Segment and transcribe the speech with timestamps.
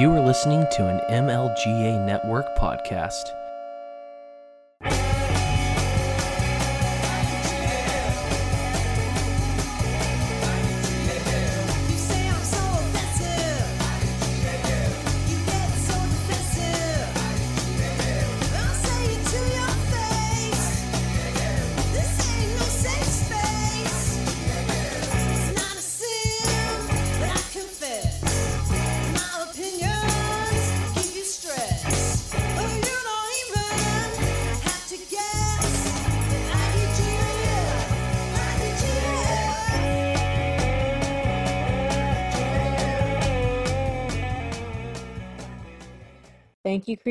[0.00, 3.34] You are listening to an MLGA Network podcast.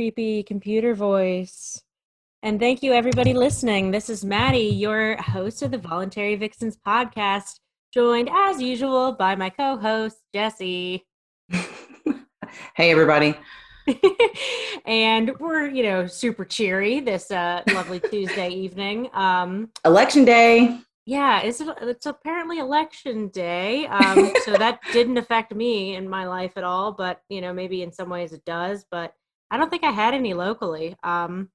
[0.10, 1.84] Creepy computer voice.
[2.42, 3.92] And thank you, everybody listening.
[3.92, 7.60] This is Maddie, your host of the Voluntary Vixens podcast,
[7.94, 11.06] joined as usual by my co host, Jesse.
[11.52, 13.36] hey, everybody.
[14.88, 19.12] and we're, you know, super cheery this uh, lovely Tuesday evening.
[19.14, 20.80] Um, Election day.
[21.06, 23.86] yeah, it's, it's apparently election day.
[23.86, 27.84] Um, so that didn't affect me in my life at all, but, you know, maybe
[27.84, 28.86] in some ways it does.
[28.90, 29.14] But
[29.52, 30.96] I don't think I had any locally.
[31.04, 31.50] Um,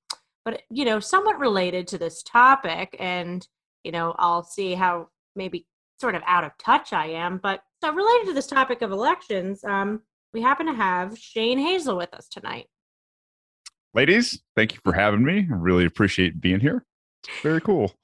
[0.44, 3.46] but, you know, somewhat related to this topic, and,
[3.82, 5.66] you know, I'll see how maybe
[6.00, 7.38] sort of out of touch I am.
[7.38, 11.96] But so related to this topic of elections, um, we happen to have Shane Hazel
[11.96, 12.66] with us tonight.
[13.94, 16.84] ladies thank you for having me i really appreciate being here
[17.42, 17.94] very cool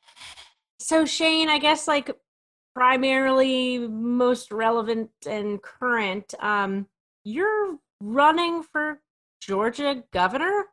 [0.78, 2.10] So Shane, I guess like
[2.74, 6.86] primarily most relevant and current, um,
[7.24, 9.00] you're running for
[9.40, 10.64] Georgia governor,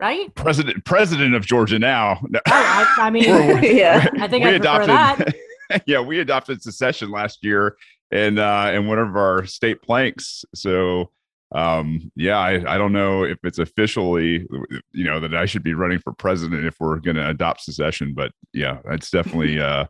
[0.00, 0.34] right?
[0.34, 4.08] president president of georgia now No, Oh, I, I mean, We're- Yeah.
[4.20, 5.34] I think I prefer that.
[5.86, 7.76] yeah we adopted secession last year
[8.10, 11.10] and uh in one of our state planks so
[11.54, 14.46] um yeah I, I don't know if it's officially
[14.92, 18.12] you know that i should be running for president if we're going to adopt secession
[18.14, 19.86] but yeah it's definitely uh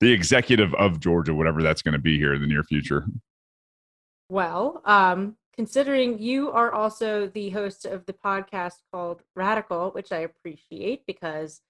[0.00, 3.04] the executive of georgia whatever that's going to be here in the near future
[4.28, 10.18] Well, um, considering you are also the host of the podcast called Radical, which I
[10.18, 11.62] appreciate because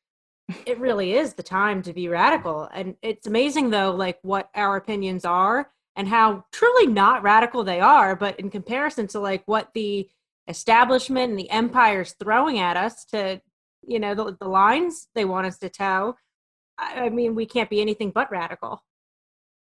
[0.66, 2.68] it really is the time to be radical.
[2.70, 7.80] And it's amazing, though, like what our opinions are and how truly not radical they
[7.80, 10.06] are, but in comparison to like what the
[10.48, 13.40] establishment and the empire's throwing at us to,
[13.86, 16.14] you know, the, the lines they want us to toe.
[16.76, 18.84] I, I mean, we can't be anything but radical.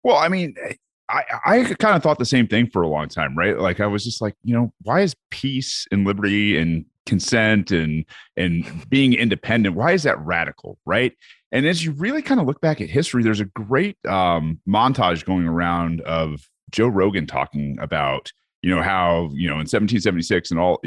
[0.05, 0.75] Well, I mean, eh,
[1.10, 3.59] I, I kind of thought the same thing for a long time, right?
[3.59, 8.04] Like I was just like, you know, why is peace and liberty and consent and
[8.37, 11.12] and being independent, why is that radical, right?
[11.53, 15.25] And as you really kind of look back at history, there's a great um, montage
[15.25, 18.31] going around of Joe Rogan talking about,
[18.62, 20.81] you know, how you know in 1776 and all.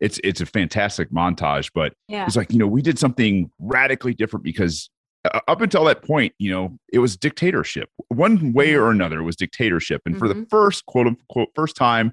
[0.00, 2.24] It's it's a fantastic montage, but Yeah.
[2.26, 4.90] it's like you know we did something radically different because
[5.48, 7.88] up until that point you know it was dictatorship.
[8.08, 10.02] One way or another it was dictatorship.
[10.06, 10.48] And for the Mhm.
[10.50, 12.12] first quote unquote first time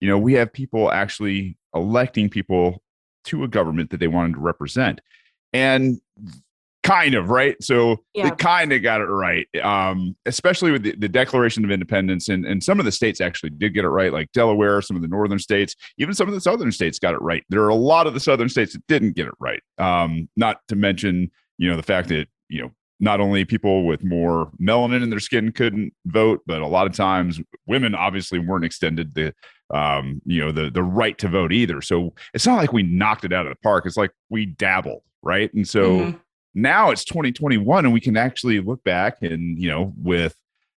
[0.00, 2.82] you know we have people actually electing people
[3.24, 5.00] to a government that they wanted to represent.
[5.52, 6.00] And
[6.82, 7.56] kind of right?
[7.62, 8.28] So Yeah.
[8.30, 12.28] they kind of got it right um especially with the, the declaration of independence.
[12.28, 15.02] And and some of the states actually did get it right like delaware some of
[15.02, 17.42] the northern states even some of the southern states got it right.
[17.48, 19.62] There are a lot of the southern states that didn't get it right.
[19.78, 24.04] Um not to mention you know the fact that you know not only people with
[24.04, 28.64] more melanin in their skin couldn't vote but a lot of times women obviously weren't
[28.64, 29.34] extended the
[29.74, 31.80] um you know the the right to vote either.
[31.80, 35.02] So it's not like we knocked it out of the park it's like we dabbled
[35.22, 35.52] right?
[35.54, 36.20] And so Mhm.
[36.54, 40.36] now it's 2021 and we can actually look back and you know with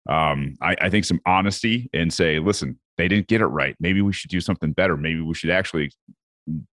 [0.09, 3.75] um I, I think some honesty and say listen they didn't get it right.
[3.79, 4.97] Maybe we should do something better.
[4.97, 5.91] Maybe we should actually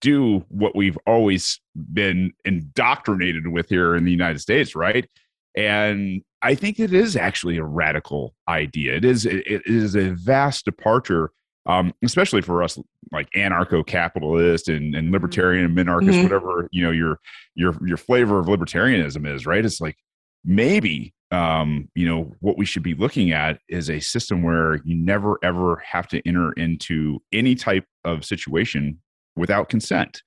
[0.01, 1.61] do what we've always
[1.93, 5.09] been indoctrinated with here in the united states right?
[5.57, 8.95] And i think it is actually a radical idea.
[8.97, 11.31] It is it, is a vast departure
[11.67, 12.79] um, especially for us
[13.11, 16.23] like anarcho-capitalist and, and libertarian and minarchist Mhm.
[16.25, 17.19] whatever you know your
[17.55, 19.65] your your flavor of libertarianism is right?
[19.65, 19.97] It's like
[20.45, 24.95] maybe um you know what we should be looking at is a system where you
[24.95, 29.01] never ever have to enter into any type of situation
[29.37, 30.23] without consent.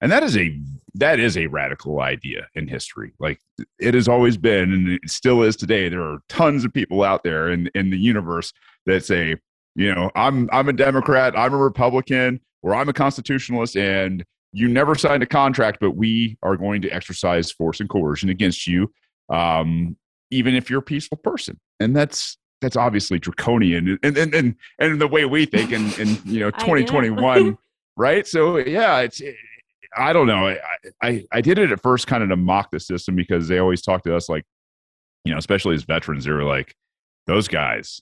[0.00, 0.58] And that is a
[0.94, 3.12] that is a radical idea in history.
[3.18, 3.40] Like
[3.78, 7.24] it has always been and it still is today there are tons of people out
[7.24, 8.52] there in in the universe
[8.84, 9.36] that say
[9.74, 14.68] you know i'm i'm a democrat i'm a republican or i'm a constitutionalist and you
[14.68, 18.90] never signed a contract but we are going to exercise force and coercion against you
[19.28, 19.96] um
[20.30, 21.58] even if you're a peaceful person.
[21.80, 26.24] And that's that's obviously draconian and and and, and the way we think and and
[26.24, 26.50] you know.
[26.66, 27.56] 2021
[27.96, 28.26] right?
[28.26, 29.20] So yeah, it's
[29.96, 30.48] I don't know.
[30.48, 30.58] I,
[31.02, 33.82] I I did it at first kind of to mock the system because they always
[33.82, 34.44] talk to us like,
[35.24, 36.74] you know, especially as veterans, they were like,
[37.26, 38.00] those guys,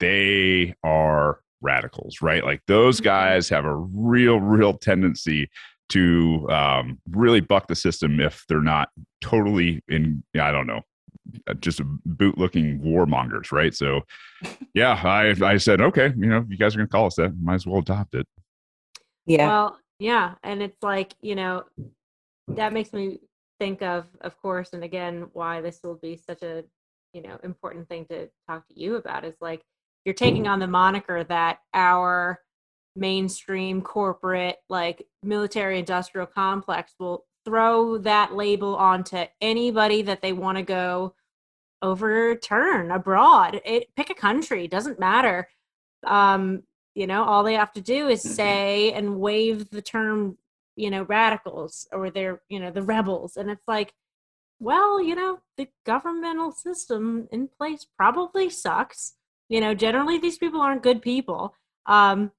[0.00, 2.44] they are radicals, right?
[2.44, 5.48] Like those guys have a real, real tendency
[5.90, 8.88] to um, really buck the system if they're not
[9.20, 10.22] totally in.
[10.40, 10.82] I don't know,
[11.46, 13.74] uh, just boot looking warmongers, right?
[13.74, 14.02] So,
[14.74, 17.54] yeah, I I said okay, you know, you guys are gonna call us that, might
[17.54, 18.26] as well adopt it.
[19.26, 19.46] Yeah.
[19.46, 21.64] Well, yeah, and it's like you know,
[22.48, 23.18] that makes me
[23.60, 26.64] think of, of course, and again, why this will be such a
[27.12, 29.62] you know important thing to talk to you about is like
[30.04, 32.40] you're taking on the moniker that our
[32.96, 40.56] mainstream corporate like military industrial complex will throw that label onto anybody that they want
[40.58, 41.14] to go
[41.80, 45.48] overturn abroad it pick a country doesn't matter
[46.06, 46.62] um
[46.94, 50.36] you know all they have to do is say and wave the term
[50.76, 53.92] you know radicals or they're you know the rebels and it's like
[54.60, 59.14] well you know the governmental system in place probably sucks
[59.48, 61.54] you know generally these people aren't good people
[61.86, 62.30] um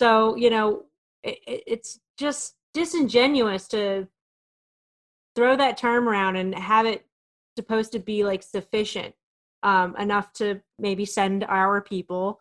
[0.00, 0.84] so you know
[1.22, 4.06] it, it- it's just disingenuous to
[5.34, 7.06] throw that term around and have it
[7.56, 9.14] supposed to be like sufficient
[9.62, 12.40] um enough to maybe send our people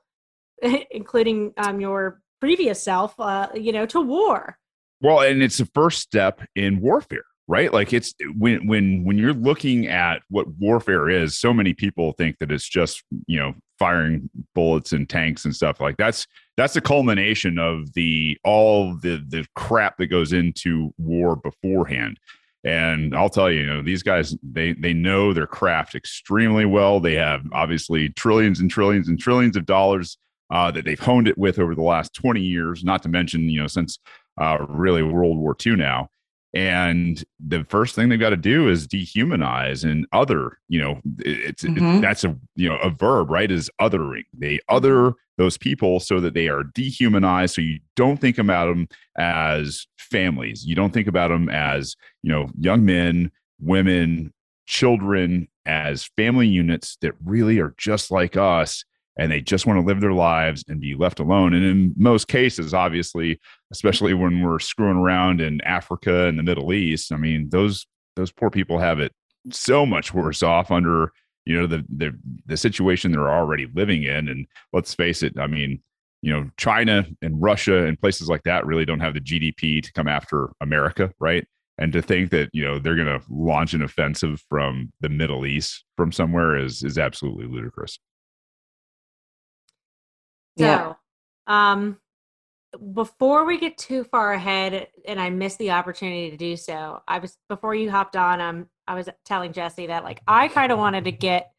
[0.92, 4.58] including um your previous self uh you know to war
[5.02, 7.72] Well, and it's the first step in warfare, right?
[7.72, 12.38] Like it's when when when you're looking at what warfare is, so many people think
[12.40, 16.26] that it's just, you know, firing bullets and tanks and stuff like that's
[16.56, 22.18] that's the culmination of the all the the crap that goes into war beforehand.
[22.64, 27.00] And I'll tell you, you know, these guys they they know their craft extremely well.
[27.00, 30.18] They have obviously trillions and trillions and trillions of dollars
[30.52, 33.62] uh, that they've honed it with over the last 20 years, not to mention, you
[33.62, 34.00] know, since
[34.40, 36.10] uh, really World War II now.
[36.54, 41.66] And the first thing they've got to do is dehumanize and other, you know, it's
[41.66, 42.00] it- Mhm.
[42.02, 43.52] that's a you know a verb, right?
[43.52, 44.24] Is othering.
[44.34, 47.56] They other those people so that they are dehumanized.
[47.56, 48.88] So you don't think about them
[49.18, 50.66] as families.
[50.66, 54.32] You don't think about them as you know young men, women,
[54.66, 58.86] children as family units that really are just like us
[59.18, 61.54] and they just want to live their lives and be left alone.
[61.54, 63.40] And in most cases, obviously,
[63.72, 67.86] especially when we're screwing around in Africa and the Middle East, I mean, those
[68.16, 69.12] those poor people have it
[69.52, 71.12] so much worse off under
[71.46, 74.28] you know the the the situation they're already living in.
[74.28, 75.82] And let's face it, I mean,
[76.22, 79.94] you know, China and Russia and places like that really don't have the GDP to
[79.94, 81.48] come after America, right?
[81.78, 85.46] And to think that you know they're going to launch an offensive from the Middle
[85.46, 88.00] East from somewhere is is absolutely ludicrous.
[90.56, 90.94] Yeah.
[91.48, 91.98] So, um,
[92.94, 97.20] before we get too far ahead, and I missed the opportunity to do so, I
[97.20, 98.42] was before you hopped on.
[98.42, 101.52] Um, I was telling Jesse that like I kind of wanted to get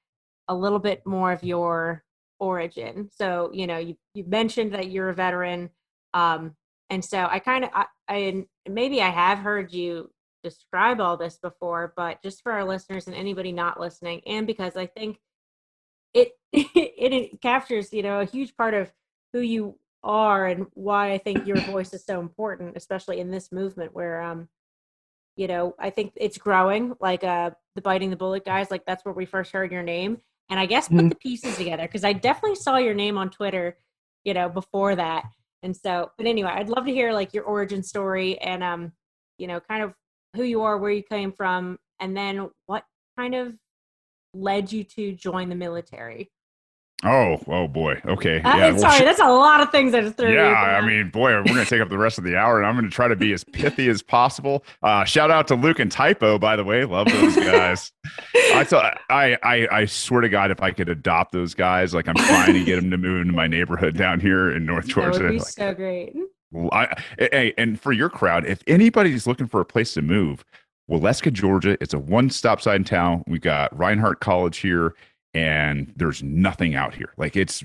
[0.48, 2.04] a little bit more of your
[2.38, 3.08] origin.
[3.12, 5.70] So you know, you you mentioned that you're a veteran,
[6.14, 6.54] um,
[6.90, 10.10] and so I kind of I, I maybe I have heard you
[10.44, 14.76] describe all this before, but just for our listeners and anybody not listening, and because
[14.76, 15.18] I think
[16.16, 18.92] it it, it captures you know a huge part of
[19.32, 23.50] who you are and why I think your voice is so important, especially in this
[23.52, 24.48] movement where um
[25.36, 29.04] you know I think it's growing like uh the biting the bullet guys like that's
[29.04, 30.18] where we first heard your name
[30.48, 31.10] and I guess put Mhm.
[31.10, 33.76] the pieces together because I definitely saw your name on Twitter
[34.24, 35.24] you know before that
[35.62, 38.92] and so but anyway I'd love to hear like your origin story and um
[39.38, 39.92] you know kind of
[40.34, 42.84] who you are where you came from and then what
[43.18, 43.54] kind of
[44.36, 46.30] led you to join the military
[47.04, 48.00] Oh, oh boy.
[48.06, 48.40] Okay.
[48.46, 50.32] Uh, well, sorry, sh- that's a lot of things I just threw.
[50.32, 52.66] yeah, I mean, boy, we're going to take up the rest of the hour, and
[52.66, 54.64] I'm going to try to be as pithy as possible.
[54.82, 56.84] Uh, shout out to Luke and Typo, by the way.
[56.84, 57.92] Love those guys.
[58.54, 62.08] I thought I, I I swear to God, if I could adopt those guys, like
[62.08, 64.92] I'm trying to get them to move into my neighborhood down here in North that
[64.92, 65.22] Georgia.
[65.24, 66.14] would be like, so great.
[66.72, 70.44] I, hey, and for your crowd, if anybody's looking for a place to move,
[70.90, 73.24] Waleska, Georgia, it's a one-stop sign town.
[73.26, 74.94] We got Reinhardt College here,
[75.34, 77.12] and there's nothing out here.
[77.16, 77.64] Like it's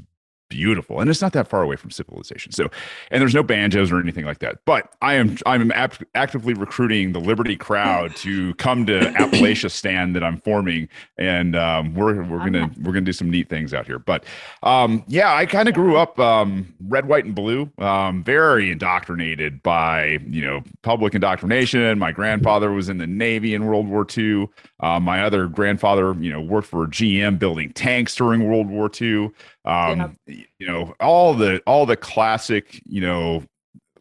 [0.51, 2.51] beautiful, and it's not that far away from civilization.
[2.51, 2.69] So,
[3.09, 4.59] and there's no banjos or anything like that.
[4.65, 10.23] But I am I'm ap- actively recruiting the Liberty crowd to come to Appalachistan that
[10.23, 13.97] I'm forming, and um, we're we're gonna we're gonna do some neat things out here.
[13.97, 14.25] But
[14.61, 17.71] um, yeah, I kind of grew up um, red, white, and blue.
[17.77, 21.97] Um, very indoctrinated by you know public indoctrination.
[21.97, 24.49] My grandfather was in the Navy in World War II.
[24.81, 29.29] Uh, my other grandfather, you know, worked for GM building tanks during World War II.
[29.65, 33.43] Um, You know, all the all the classic, you know,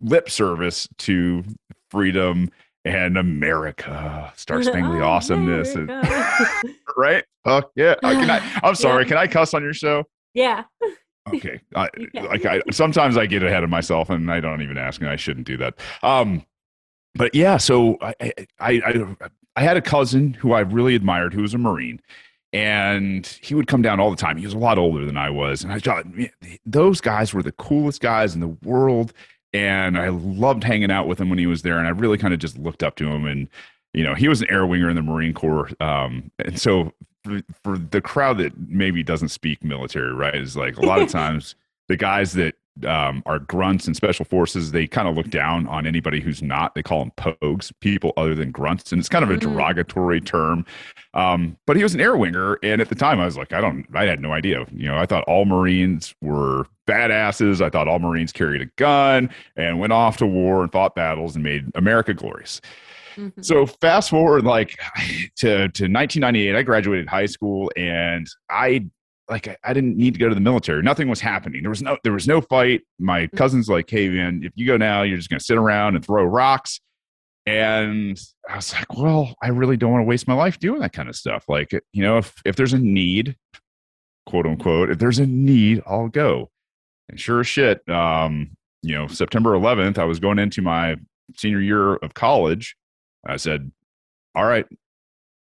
[0.00, 1.44] lip service to
[1.90, 2.50] freedom
[2.84, 5.88] and America, Star Spangled Awesomeness, and,
[6.96, 7.24] right?
[7.44, 7.94] Oh yeah.
[8.02, 9.04] Uh, can I, I'm sorry.
[9.04, 10.04] Can I cuss on your show?
[10.34, 10.64] yeah.
[11.28, 11.60] Okay.
[11.76, 15.10] I, like I sometimes I get ahead of myself and I don't even ask, and
[15.10, 15.74] I shouldn't do that.
[16.02, 16.44] Um,
[17.14, 19.16] but yeah, so I I I,
[19.56, 22.00] I had a cousin who I really admired who was a Marine.
[22.52, 24.36] And he would come down all the time.
[24.36, 25.62] He was a lot older than I was.
[25.62, 26.04] And I thought,
[26.66, 29.12] those guys were the coolest guys in the world.
[29.52, 31.78] And I loved hanging out with him when he was there.
[31.78, 33.24] And I really kind of just looked up to him.
[33.24, 33.48] And,
[33.94, 35.70] you know, he was an air winger in the Marine Corps.
[35.80, 36.92] Um, and so
[37.24, 41.08] for, for the crowd that maybe doesn't speak military, right, is like a lot of
[41.12, 41.54] times
[41.88, 42.54] the guys that
[42.86, 46.74] um, are grunts and special forces, they kind of look down on anybody who's not.
[46.74, 49.40] They call them pogues, people other than grunts, and it's kind of a Mhm.
[49.40, 50.64] derogatory term.
[51.14, 53.60] Um, but he was an air winger, and at the time, I was like, I
[53.60, 54.64] don't, I had no idea.
[54.72, 57.60] You know, I thought all Marines were badasses.
[57.60, 61.34] I thought all Marines carried a gun and went off to war and fought battles
[61.34, 62.60] and made America glorious.
[63.16, 63.44] Mhm.
[63.44, 64.78] So fast forward like
[65.36, 68.86] to to 1998, I graduated high school and I
[69.30, 70.82] like I- I didn't need to go to the military.
[70.82, 71.62] Nothing was happening.
[71.62, 72.82] There was no there was no fight.
[72.98, 75.96] My cousin's like, "Hey man, if you go now, you're just going to sit around
[75.96, 76.80] and throw rocks."
[77.46, 80.92] And I was like, "Well, I really don't want to waste my life doing that
[80.92, 81.44] kind of stuff.
[81.48, 83.36] Like, you know, if if there's a need,
[84.26, 86.50] quote unquote, if there's a need, I'll go."
[87.08, 88.50] And sure as shit, um,
[88.82, 90.96] you know, September 11th, I was going into my
[91.36, 92.76] senior year of college.
[93.26, 93.70] I said,
[94.34, 94.64] all right,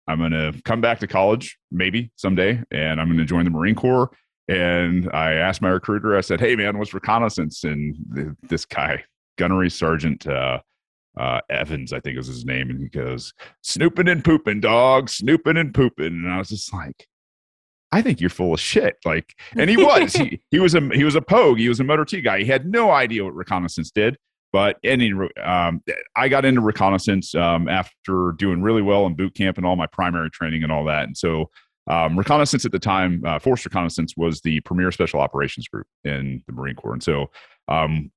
[0.09, 3.51] I'm going to come back to college maybe someday and I'm going to join the
[3.51, 4.09] Marine Corps.
[4.47, 7.63] And I asked my recruiter, I said, hey, man, what's reconnaissance?
[7.63, 9.03] And th- this guy,
[9.37, 10.61] Gunnery Sergeant uh,
[11.15, 12.71] uh, Evans, I think was his name.
[12.71, 16.07] And he goes, snooping and pooping, dog, snooping and pooping.
[16.07, 17.07] And I was just like,
[17.91, 18.97] I think you're full of shit.
[19.05, 20.13] Like, and he was.
[20.13, 21.57] he, he was a he was a pogue.
[21.57, 22.39] He was a motor T guy.
[22.39, 24.17] He had no idea what reconnaissance did.
[24.51, 25.13] But any,
[25.43, 25.83] um,
[26.15, 29.87] I got into reconnaissance um, after doing really well in boot camp and all my
[29.87, 31.03] primary training and all that.
[31.03, 31.49] And so,
[31.87, 36.43] um, reconnaissance at the time, uh, Force Reconnaissance was the premier special operations group in
[36.45, 36.93] the Marine Corps.
[36.93, 37.31] And so,
[37.67, 38.11] um,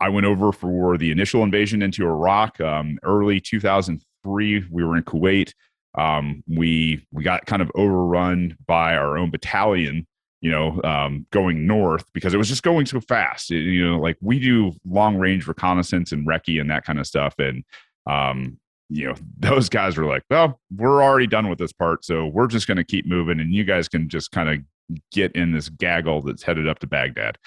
[0.00, 4.64] I went over for the initial invasion into Iraq, um, early 2003.
[4.70, 5.52] We were in Kuwait.
[5.96, 10.06] Um, we we got kind of overrun by our own battalion
[10.44, 13.50] you know, um, going north because it was just going so fast.
[13.50, 17.06] It- you know, like we do long range reconnaissance and recce and that kind of
[17.06, 17.34] stuff.
[17.38, 17.64] And,
[18.06, 18.58] um,
[18.90, 22.04] you know, those guys were like, well, we're already done with this part.
[22.04, 25.32] So we're just going to keep moving and you guys can just kind of get
[25.32, 27.38] in this gaggle that's headed up to Baghdad.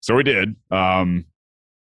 [0.00, 0.56] So we did.
[0.72, 1.26] Um,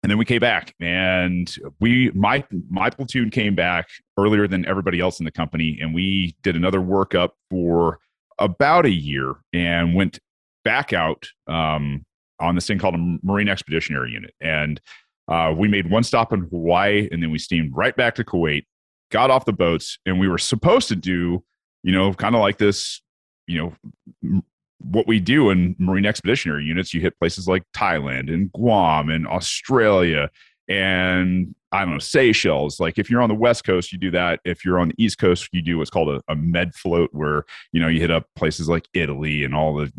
[0.04, 3.90] and then we came back and we my my platoon came back
[4.20, 7.98] earlier than everybody else in the company and we did another workup for
[8.38, 10.20] about a year and went
[10.68, 12.06] back out um,
[12.42, 14.34] on this thing called a Marine Expeditionary Unit.
[14.42, 14.82] And
[15.30, 18.66] uh, we made one stop in Hawaii and then we steamed right back to Kuwait,
[19.10, 21.42] got off the boats, and we were supposed to do,
[21.84, 23.02] you know, kind of like this,
[23.48, 23.74] you know,
[24.22, 24.44] m-
[24.80, 26.94] what we do in Marine Expeditionary Units.
[26.94, 30.30] You hit places like Thailand and Guam and Australia
[30.68, 32.80] and I don't know, Seychelles.
[32.80, 34.40] Like if you're on the West Coast, you do that.
[34.46, 37.46] If you're on the East Coast, you do what's called a, a med float where,
[37.72, 39.92] you know, you hit up places like Italy and all the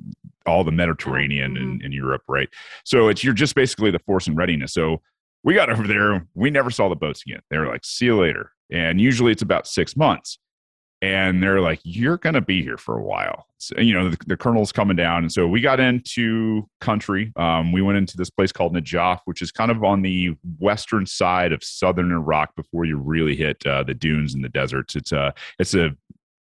[0.48, 2.48] all the Mediterranean and, and Europe, right?
[2.84, 4.72] So it's you're just basically the force and readiness.
[4.72, 5.00] So
[5.44, 7.40] we got over there, we never saw the boats again.
[7.50, 8.52] They were like, see you later.
[8.70, 10.38] And usually it's about six months.
[11.00, 13.46] And they're like, you're going to be here for a while.
[13.58, 15.22] So, you know, the, the colonel's coming down.
[15.22, 17.32] And so we got into country.
[17.36, 21.06] Um, we went into this place called Najaf, which is kind of on the western
[21.06, 24.96] side of southern Iraq before you really hit uh, the dunes and the deserts.
[24.96, 25.90] It's a, it's a,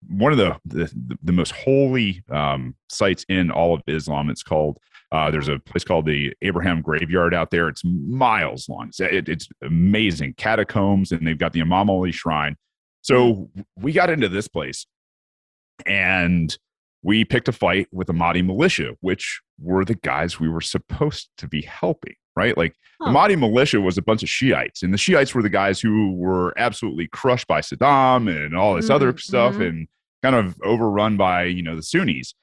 [0.08, 4.30] one of the, the, the most holy um, sites in all of Islam.
[4.30, 4.78] It's called
[5.12, 7.68] uh, there's a place called the Abraham Graveyard out there.
[7.68, 8.88] It's miles long.
[8.88, 12.56] It's, it, it's amazing catacombs, and they've got the Imam Ali Shrine.
[13.02, 14.84] So we got into this place,
[15.86, 16.56] and
[17.02, 21.28] we picked a fight with the Mahdi militia, which were the guys we were supposed
[21.38, 22.14] to be helping.
[22.36, 25.48] Right, like the Mahdi militia was a bunch of Shiites, and the Shiites were the
[25.48, 29.68] guys who were absolutely crushed by Saddam and all this other Mhm, stuff, mhm.
[29.68, 29.88] and
[30.22, 32.34] kind of overrun by you know the Sunnis.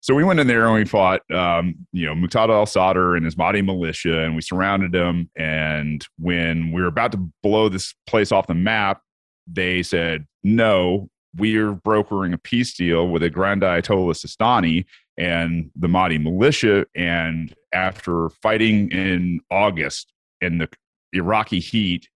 [0.00, 3.24] So we went in there and we fought, um, you know, Muqtada al Sadr and
[3.24, 5.30] his Mahdi militia, and we surrounded him.
[5.36, 9.00] And when we were about to blow this place off the map,
[9.46, 14.84] they said, "No, we're brokering a peace deal with a Grand Ayatollah Sistani
[15.18, 20.68] and the Mahdi militia." And after fighting in August in the
[21.12, 22.08] Iraqi heat,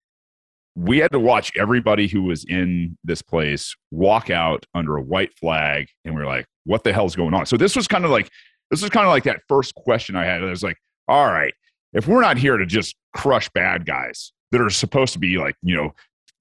[0.75, 5.33] we had to watch everybody who was in this place walk out under a white
[5.39, 8.11] flag and we are like what the hell's going on so this was kind of
[8.11, 8.29] like
[8.71, 10.77] this was kind of like that first question i had I was like
[11.09, 11.55] all right
[11.95, 15.57] if we're not here to just crush bad guys that are supposed to be like,
[15.63, 15.95] you know,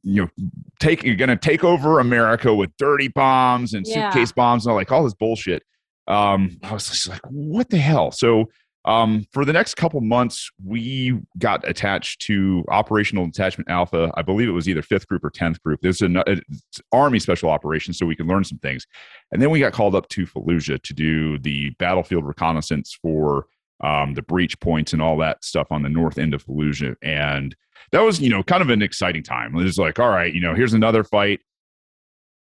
[0.03, 0.29] you know,
[0.79, 4.09] take you're gonna take over America with dirty bombs and Yeah.
[4.11, 5.63] suitcase bombs and all like all this bullshit.
[6.07, 8.11] Um, I was just like, what the hell?
[8.11, 8.49] So
[8.85, 14.11] um, for the next couple months, we got attached to Operational Detachment Alpha.
[14.15, 15.79] I believe it was either fifth group or tenth group.
[15.81, 18.85] There's an it's Army Special Operations, so we could learn some things.
[19.31, 23.47] And then we got called up to Fallujah to do the battlefield reconnaissance for
[23.81, 26.95] um, the breach points and all that stuff on the north end of Fallujah.
[27.01, 27.55] And
[27.91, 29.55] that was, you know, kind of an exciting time.
[29.55, 31.41] It was like, all right, you know, here's another fight.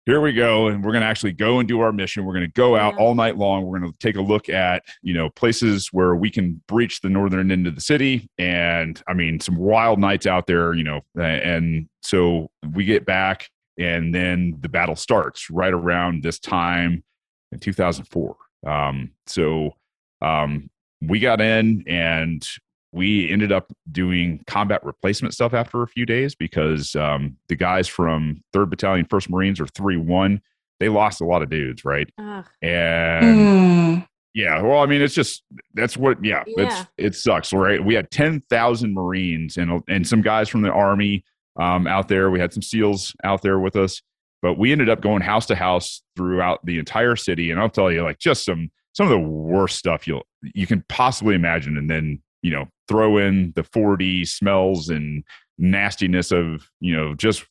[0.07, 2.25] Here we go, and we're going to actually go and do our mission.
[2.25, 3.03] We're going to go out Yeah.
[3.03, 3.65] all night long.
[3.65, 7.09] We're going to take a look at, you know, places where we can breach the
[7.09, 11.01] northern end of the city, and I mean, some wild nights out there, you know.
[11.15, 17.03] And so we get back, and then the battle starts right around this time
[17.51, 18.35] in 2004.
[18.65, 19.75] Um, so
[20.21, 20.69] um,
[21.01, 22.43] we got in and
[22.91, 27.87] we ended up doing combat replacement stuff after a few days because um, the guys
[27.87, 30.41] from 3rd Battalion, 1st Marines, or 3 1,
[30.79, 32.09] they lost a lot of dudes, right?
[32.17, 32.45] Ugh.
[32.61, 34.07] And Mm.
[34.33, 35.43] yeah, well, I mean, it's just
[35.73, 36.23] that's what.
[36.23, 36.63] Yeah, Yeah.
[36.65, 37.83] it's it sucks, right?
[37.83, 41.23] We had ten thousand Marines and and some guys from the Army
[41.59, 42.31] um, out there.
[42.31, 44.01] We had some SEALs out there with us,
[44.41, 47.51] but we ended up going house to house throughout the entire city.
[47.51, 50.23] And I'll tell you, like, just some some of the worst stuff you'll
[50.55, 51.77] you can possibly imagine.
[51.77, 55.23] And then you know, throw in the 4D smells and
[55.57, 57.45] nastiness of you know just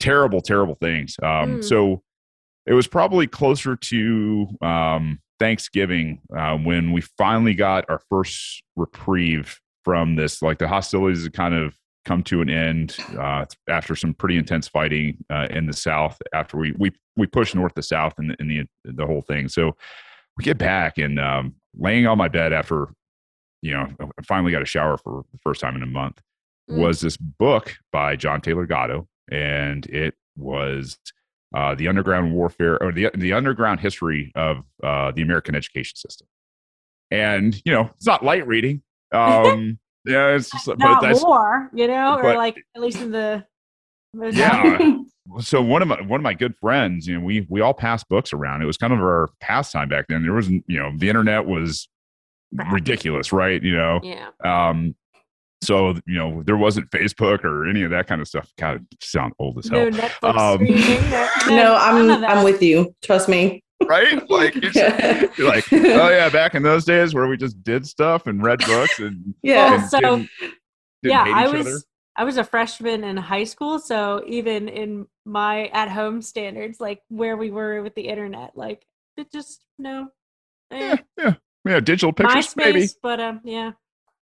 [0.00, 1.16] terrible, terrible things.
[1.22, 1.64] Um, Mm.
[1.64, 2.02] So
[2.66, 9.58] it was probably closer to um, Thanksgiving uh, when we finally got our first reprieve
[9.84, 10.42] from this.
[10.42, 11.74] Like the hostilities had kind of
[12.04, 16.18] come to an end uh, after some pretty intense fighting uh, in the South.
[16.32, 19.48] After we we we pushed north to south in the in the, the whole thing.
[19.48, 19.76] So
[20.36, 22.88] we get back and um, laying on my bed after
[23.62, 26.20] you know I finally got a shower for the first time in a month
[26.70, 26.78] Mm.
[26.78, 30.96] was this book by John Taylor Gatto, and it was
[31.54, 36.28] uh, the underground warfare or the the underground history of uh, the American education system.
[37.10, 38.82] And you know, it's not light reading.
[39.10, 43.10] Um, yeah, it's just, but Not that's war, you know, or like at least in
[43.10, 43.44] the
[44.14, 44.98] Yeah.
[45.40, 48.08] so one of my one of my good friends, you know, we we all passed
[48.08, 48.62] books around.
[48.62, 50.22] It was kind of our pastime back then.
[50.22, 51.88] There wasn't, you know, the internet was
[52.70, 53.62] ridiculous, right?
[53.62, 54.30] You know, yeah.
[54.44, 54.94] um,
[55.62, 58.50] so you know, there wasn't Facebook or any of that kind of stuff.
[58.58, 61.48] God, I sound old as hell, Netflix Um.
[61.48, 62.36] No, no, I'm none of that.
[62.36, 62.94] I'm with you.
[63.02, 63.62] Trust me.
[63.86, 64.28] right?
[64.30, 64.76] Like, it's,
[65.38, 68.60] you're like, oh yeah, back in those days where we just did stuff and read
[68.60, 69.74] books and, Yeah.
[69.80, 70.54] and so- didn't, didn't
[71.02, 71.78] yeah, hate I each was other.
[72.14, 77.00] I was a freshman in high school, so even in my at home standards, like
[77.08, 78.84] where we were with the internet, like
[79.16, 80.08] it just no.
[80.70, 81.34] eh, Yeah, yeah,
[81.66, 81.80] yeah.
[81.80, 82.88] Digital pictures, MySpace, maybe.
[83.02, 83.72] but um, yeah,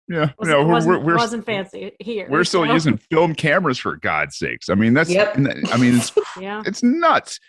[0.08, 2.28] Yeah, wasn't, no, we're, wasn't, we're, we're wasn't fancy here.
[2.30, 4.70] we're still so, using film cameras for God's sakes.
[4.70, 5.36] I mean, that's Yep.
[5.38, 7.40] I mean, it's Yeah, it's nuts.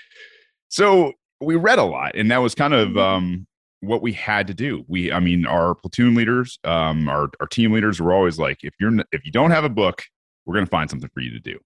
[0.69, 2.99] So we read a lot, and that was kind of Mhm.
[3.01, 3.47] um,
[3.81, 4.85] what we had to do.
[4.89, 8.75] We, I mean, our platoon leaders, um, our our team leaders were always like, if
[8.81, 10.03] you're if you don't have a book,
[10.45, 11.59] we're going to find something for you to do.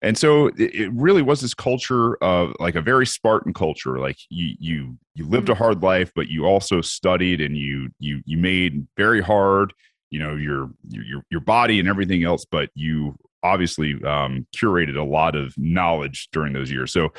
[0.00, 3.98] And so it, really was this culture of like a very Spartan culture.
[3.98, 8.22] Like you you you lived a hard life, but you also studied and you you
[8.24, 9.72] you made very hard.
[10.10, 14.96] You know your your your- your body and everything else, but you obviously um, curated
[14.96, 16.92] a lot of knowledge during those years.
[16.92, 17.12] So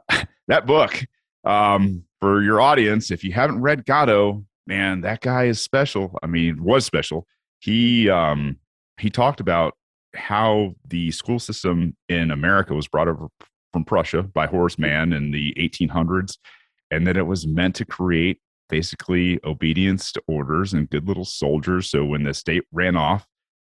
[0.48, 1.04] that book
[1.44, 6.18] um, for your audience, if you haven't read Gatto, man, that guy is special.
[6.22, 7.26] I mean, was special.
[7.60, 8.58] He um,
[8.98, 9.74] he talked about
[10.16, 13.28] how the school system in America was brought over
[13.72, 16.38] from Prussia by Horace Mann in the 1800s,
[16.90, 21.90] and that it was meant to create basically obedience to orders and good little soldiers.
[21.90, 23.26] So when the state ran off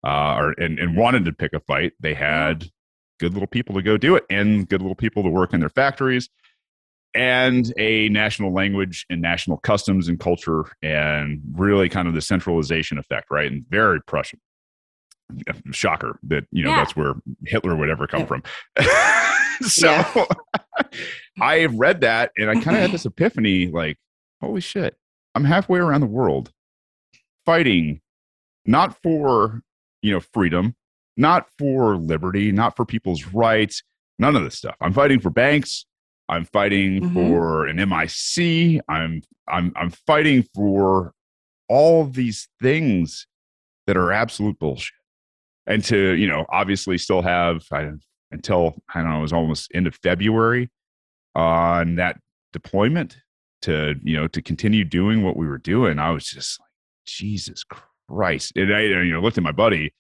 [0.05, 2.69] uh, or and, and wanted to pick a fight, they had
[3.21, 5.69] good little people to go do it and good little people to work in their
[5.69, 6.29] factories
[7.15, 12.99] and a national language and national customs and culture and really kind of the centralization
[12.99, 13.51] effect, right?
[13.51, 14.41] And very Prussian.
[15.73, 16.77] Shocker that you know Yeah.
[16.77, 17.15] that's where
[17.47, 18.43] Hitler would ever come from.
[19.63, 20.03] so
[21.41, 23.99] I read that and I kind of had this epiphany like,
[24.41, 24.97] holy shit,
[25.35, 26.53] I'm halfway around the world
[27.45, 28.01] fighting
[28.67, 29.63] not for
[30.03, 30.75] you know freedom,
[31.17, 33.83] not for liberty, not for people's rights,
[34.19, 34.77] none of this stuff.
[34.81, 35.85] I'm fighting for banks.
[36.29, 37.13] I'm fighting Mhm.
[37.15, 38.81] for an MIC.
[38.89, 41.13] I'm I'm I'm fighting for
[41.69, 43.27] all these things
[43.87, 44.95] that are absolute bullshit.
[45.67, 47.89] And to, you know, obviously still have I,
[48.31, 50.71] until I don't know, it was almost end of February
[51.35, 52.19] on that
[52.53, 53.17] deployment
[53.63, 55.99] to, you know, to continue doing what we were doing.
[55.99, 56.69] I was just like,
[57.07, 57.65] Jesus
[58.09, 58.53] Christ.
[58.57, 59.93] And I, you know, looked at my buddy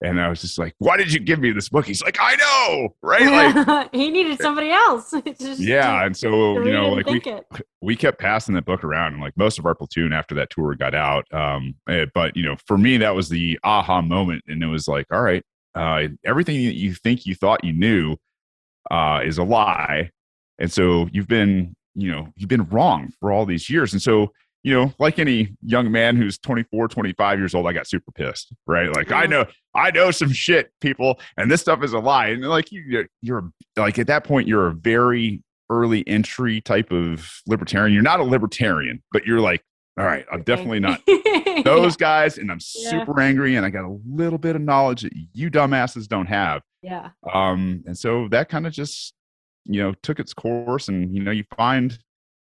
[0.00, 1.84] and I was just like, why did you give me this book?
[1.84, 3.18] He's like, I know, right?
[3.68, 5.12] Like, he needed somebody else.
[5.38, 6.04] Just yeah.
[6.04, 7.46] And so, you know, like we, it.
[7.80, 10.74] we kept passing that book around and like most of our platoon after that tour
[10.76, 11.26] got out.
[11.32, 14.44] Um, eh, but you know, for me, that was the aha moment.
[14.46, 15.42] And it was like, all right,
[15.74, 18.16] uh, everything that you think you thought you knew,
[18.90, 20.10] uh, is a lie.
[20.58, 23.92] And so you've been, you know, you've been wrong for all these years.
[23.92, 24.32] And so,
[24.68, 28.52] you know, like any young man who's 24, 25 years old, I got super pissed,
[28.66, 28.94] right?
[28.94, 32.26] Like, I know, I know some shit, people, and this stuff is a lie.
[32.26, 36.92] And like, you, you're, you're like, at that point, you're a very early entry type
[36.92, 37.94] of libertarian.
[37.94, 39.62] You're not a libertarian, but you're like,
[39.98, 41.00] all right, I'm definitely not
[41.64, 42.90] those guys, and I'm Yeah.
[42.90, 46.60] super angry, and I got a little bit of knowledge that you dumbasses don't have.
[46.82, 47.08] Yeah.
[47.32, 49.14] Um, and so that kind of just,
[49.64, 51.98] you know, took its course, and you know, you find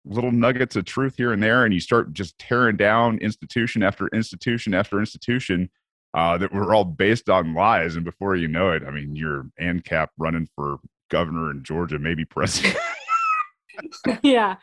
[0.06, 4.08] little nuggets of truth here and there, and you start just tearing down institution after
[4.10, 5.70] institution after institution
[6.14, 7.96] uh, that were all based on lies.
[7.96, 10.78] And before you know it, I mean, you're ANCAP running for
[11.10, 12.78] governor in Georgia, maybe president.
[14.22, 14.58] Yeah.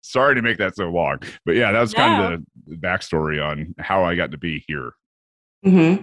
[0.00, 2.32] Sorry to make that so long, but yeah, that was kind No.
[2.32, 4.92] of the, the backstory on how I got to be here.
[5.62, 5.96] hmm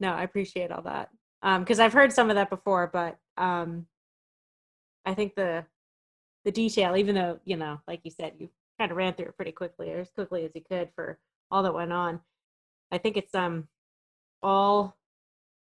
[0.00, 1.10] No, I appreciate all that.
[1.42, 3.86] Um, because I've heard some of that before, but um,
[5.04, 5.66] I think the
[6.44, 9.36] the detail, even though you know, like you said, you kind of ran through it
[9.36, 11.18] pretty quickly, or as quickly as you could for
[11.50, 12.20] all that went on.
[12.90, 13.68] I think it's um
[14.42, 14.96] all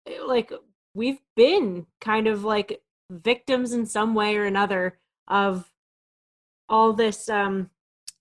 [0.07, 0.52] eh, like
[0.94, 5.70] we've been kind of like victims in some way or another of
[6.68, 7.70] all this um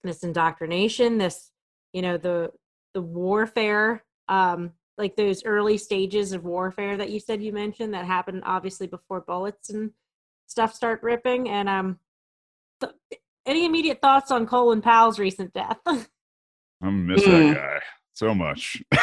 [0.04, 1.52] this indoctrination this
[1.92, 2.52] you know the
[2.94, 8.06] the warfare um like those early stages of warfare that you said you mentioned that
[8.06, 9.92] happened obviously before bullets and
[10.48, 12.00] stuff start ripping and um
[12.82, 12.94] th-
[13.46, 16.08] any immediate thoughts on colin powell's recent death I'm
[16.82, 17.54] gonna miss Mm.
[17.54, 17.80] that guy
[18.14, 18.82] so much.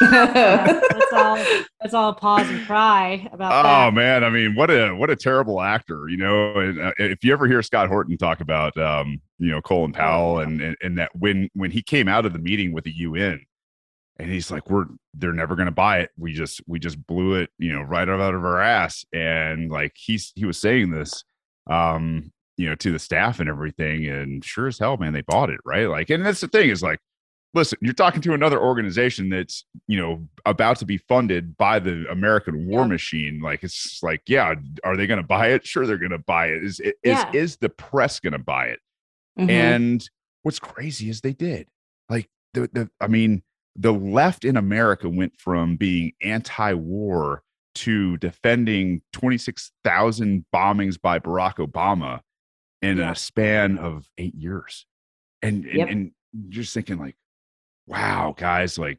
[0.00, 1.36] Yeah, let's all
[1.82, 5.16] let's all pause and cry about Oh that man, I mean, what a what a
[5.16, 6.52] terrible actor, you know.
[6.54, 10.38] And, uh, if you ever hear Scott Horton talk about, um, you know, Colin Powell,
[10.38, 13.40] and, and and that when when he came out of the meeting with the UN,
[14.20, 16.10] and he's like, "We're they're never going to buy it.
[16.16, 19.94] We just we just blew it, you know, right out of our ass." And like
[19.96, 21.24] he's he was saying this,
[21.68, 25.48] um, you know, to the staff and everything, and sure as hell, man, they bought
[25.48, 25.86] it, right?
[25.88, 26.98] Like, and that's the thing is like
[27.54, 32.04] listen, you're talking to another organization that's, you know, about to be funded by the
[32.10, 32.88] American war Yeah.
[32.88, 33.40] machine.
[33.40, 34.52] Like, it's like, yeah,
[34.84, 35.66] are they going to buy it?
[35.66, 36.62] Sure, they're going to buy it.
[36.62, 37.30] Is, is, Yeah.
[37.32, 38.80] is the press going to buy it?
[39.40, 39.48] Mhm.
[39.50, 40.10] And
[40.42, 41.68] what's crazy is they did.
[42.10, 43.42] Like, the, the, I mean,
[43.76, 47.42] the left in America went from being anti war
[47.76, 52.20] to defending 26,000 bombings by Barack Obama
[52.82, 53.12] in Yeah.
[53.12, 54.86] a span of eight years.
[55.42, 55.88] And, and, Yep.
[55.88, 57.16] and you're just thinking, like,
[57.86, 58.98] wow, guys, like,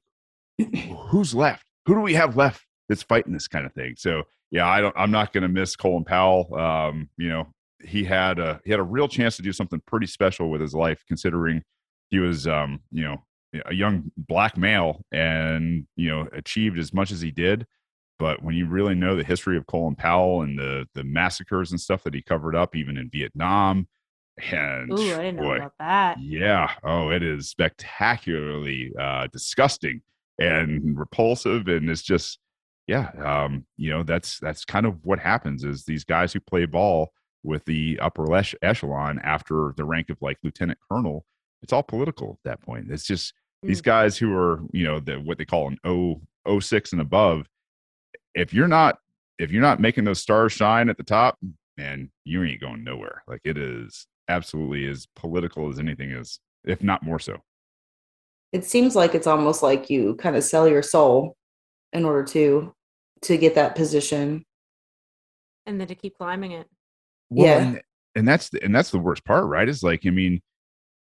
[1.10, 1.66] who's left?
[1.86, 3.96] Who do we have left that's fighting this kind of thing?
[3.98, 6.54] So, yeah, I don't, I'm not going to miss Colin Powell.
[6.56, 7.48] Um, you know,
[7.84, 10.74] he had a, he had a real chance to do something pretty special with his
[10.74, 11.64] life, considering
[12.10, 13.24] he was, um, you know,
[13.66, 17.66] a young black male and, you know, achieved as much as he did.
[18.20, 21.80] But when you really know the history of Colin Powell and the the massacres and
[21.80, 23.88] stuff that he covered up, even in Vietnam,
[24.52, 26.18] and Ooh, I didn't know boy, about that.
[26.20, 26.72] yeah.
[26.84, 30.02] Oh, it is spectacularly uh, disgusting
[30.38, 32.40] and repulsive, and it's just,
[32.88, 33.10] yeah.
[33.24, 37.12] Um, you know, that's that's kind of what happens is these guys who play ball
[37.44, 41.26] with the upper ech- echelon after the rank of like lieutenant colonel.
[41.62, 42.90] It's all political at that point.
[42.92, 43.86] It's just these Mm.
[43.86, 47.48] guys who are, you know, the what they call an O O six and above.
[48.36, 48.98] If you're not
[49.38, 51.38] if you're not making those stars shine at the top,
[51.78, 53.24] man, you ain't going nowhere.
[53.28, 57.38] Like it is absolutely as political as anything is, if not more so.
[58.52, 61.36] it seems like it's almost like you kind of sell your soul
[61.94, 62.74] in order to
[63.22, 64.44] to get that position.
[65.66, 66.68] and then to keep climbing it.
[67.30, 67.60] Yeah.
[67.60, 67.82] and,
[68.16, 69.70] and that's the, and that's the worst part, right?
[69.70, 70.42] Is like, I mean,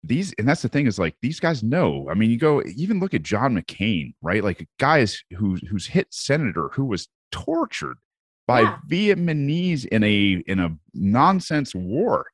[0.04, 2.08] these and that's the thing is like these guys know.
[2.10, 4.44] I mean, you go even look at John McCain, right?
[4.44, 7.98] Like guys who who's hit senator who was tortured
[8.48, 8.78] by Yeah.
[8.90, 12.28] Vietnamese in a in a nonsense war.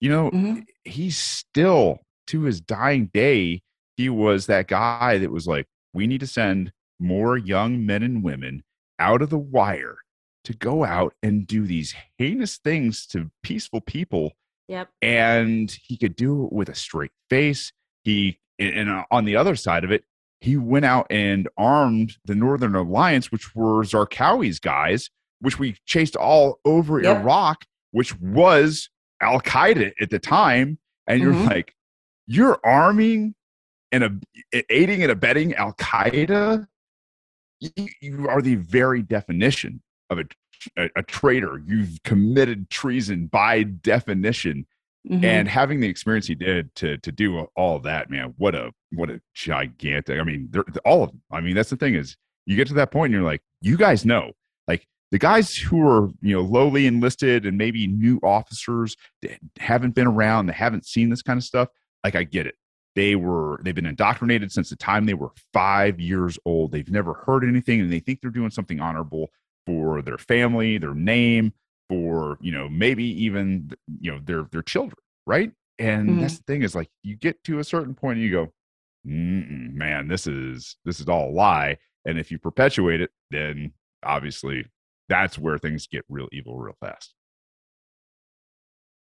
[0.00, 0.64] You know, Mhm.
[0.84, 3.62] he's still to his dying day
[3.96, 8.22] he was that guy that was like we need to send more young men and
[8.24, 8.64] women
[8.98, 9.98] out of the wire
[10.44, 14.32] to go out and do these heinous things to peaceful people
[14.68, 14.88] Yep.
[15.02, 17.72] and he could do it with a straight face
[18.02, 20.04] he and uh, on the other side of it
[20.40, 26.16] he went out and armed the northern alliance which were zarqawi's guys which we chased
[26.16, 27.18] all over Yep.
[27.22, 28.88] iraq which was
[29.20, 31.50] al-qaeda at the time and you're Mhm.
[31.50, 31.74] like
[32.26, 33.34] you're arming
[33.92, 34.24] and
[34.70, 36.66] aiding and abetting Al Qaeda,
[37.60, 40.24] you, you are the very definition of a,
[40.78, 41.62] a, a traitor.
[41.66, 44.66] You've committed treason by definition.
[45.10, 45.22] Mhm.
[45.22, 49.10] And having the experience he did to to do all that, man, what a what
[49.10, 50.18] a gigantic.
[50.18, 51.20] I mean, they're, all of them.
[51.30, 53.76] I mean, that's the thing is, you get to that point and you're like, you
[53.76, 54.32] guys know,
[54.66, 59.94] like the guys who are you know lowly enlisted and maybe new officers that haven't
[59.94, 61.68] been around, that haven't seen this kind of stuff.
[62.02, 62.54] Like, I get it.
[62.94, 66.72] They were they've been indoctrinated since the time they were five years old.
[66.72, 69.30] They've never heard anything, and they think they're doing something honorable
[69.66, 71.52] for their family, their name,
[71.88, 74.96] for you know maybe even you know their their children
[75.26, 76.20] right and Mhm.
[76.20, 78.52] that's the thing is like you get to a certain point and you go
[79.04, 83.72] man this is this is all a lie and if you perpetuate it then
[84.02, 84.64] obviously
[85.08, 87.14] that's where things get real evil real fast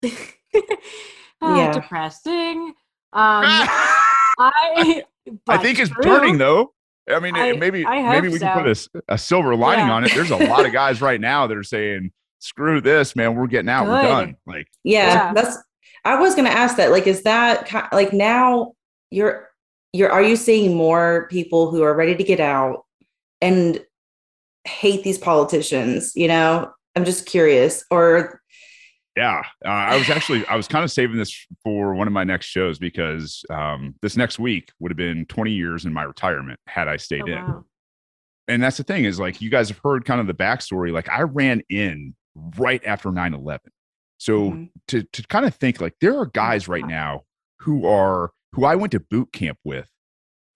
[0.04, 0.10] Ah,
[1.42, 1.74] Yeah.
[1.74, 2.74] depressing.
[3.14, 3.44] Um,
[4.40, 5.04] I
[5.50, 6.04] i think it's true.
[6.04, 6.74] turning though
[7.10, 9.56] i mean I- maybe I maybe hope we can put a, a s- a, silver
[9.56, 9.94] lining Yeah.
[9.94, 10.12] on it.
[10.14, 13.70] There's a lot of guys right now that are saying screw this man we're getting
[13.70, 14.36] out we're done.
[14.46, 15.34] Like yeah, Yeah.
[15.34, 15.58] that's
[16.06, 18.74] i was going to ask that like is that like now
[19.12, 19.50] you're
[19.94, 22.86] you're are you seeing more people who are ready to get out
[23.42, 23.84] and
[24.66, 26.72] hate these politicians you know?
[26.96, 28.40] I'm just curious or
[29.16, 32.24] Yeah, uh, I was actually I was kind of saving this for one of my
[32.24, 36.60] next shows because um, this next week would have been 20 years in my retirement
[36.68, 37.46] had I stayed Oh, in.
[37.46, 37.66] wow.
[38.48, 40.92] And that's the thing is like you guys have heard kind of the backstory.
[40.92, 42.16] Like I ran in
[42.58, 43.60] right after 9/11,
[44.18, 44.70] so Mhm.
[44.88, 47.22] to to kind of think like there are guys right now
[47.60, 49.90] who are who I went to boot camp with,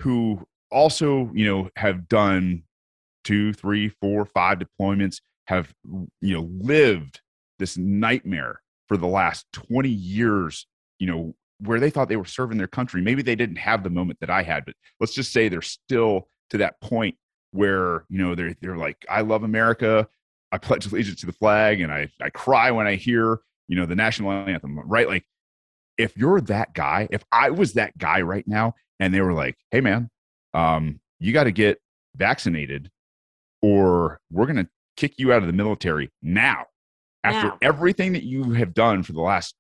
[0.02, 2.63] who also you know have done
[3.24, 5.74] two, three, four, five deployments, have
[6.22, 7.22] you know lived
[7.60, 10.65] this nightmare for the last 20 years,
[11.00, 13.02] you know, where they thought they were serving their country.
[13.02, 16.30] Maybe they didn't have the moment that I had, but let's just say they're still
[16.52, 17.15] to that point
[17.52, 20.08] where, you know, they're they're like, I love America.
[20.52, 23.86] I pledge allegiance to the flag and I I cry when I hear, you know,
[23.86, 25.08] the national anthem, right?
[25.08, 25.26] Like
[25.98, 29.58] if you're that guy, if I was that guy right now and they were like,
[29.72, 30.10] hey man,
[30.54, 31.80] um, you got to get
[32.15, 32.91] vaccinated
[33.62, 36.65] or we're going to kick you out of the military now
[37.27, 37.57] after Now.
[37.61, 39.55] everything that you have done for the last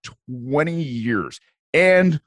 [0.49, 1.39] 20 years
[1.73, 2.19] and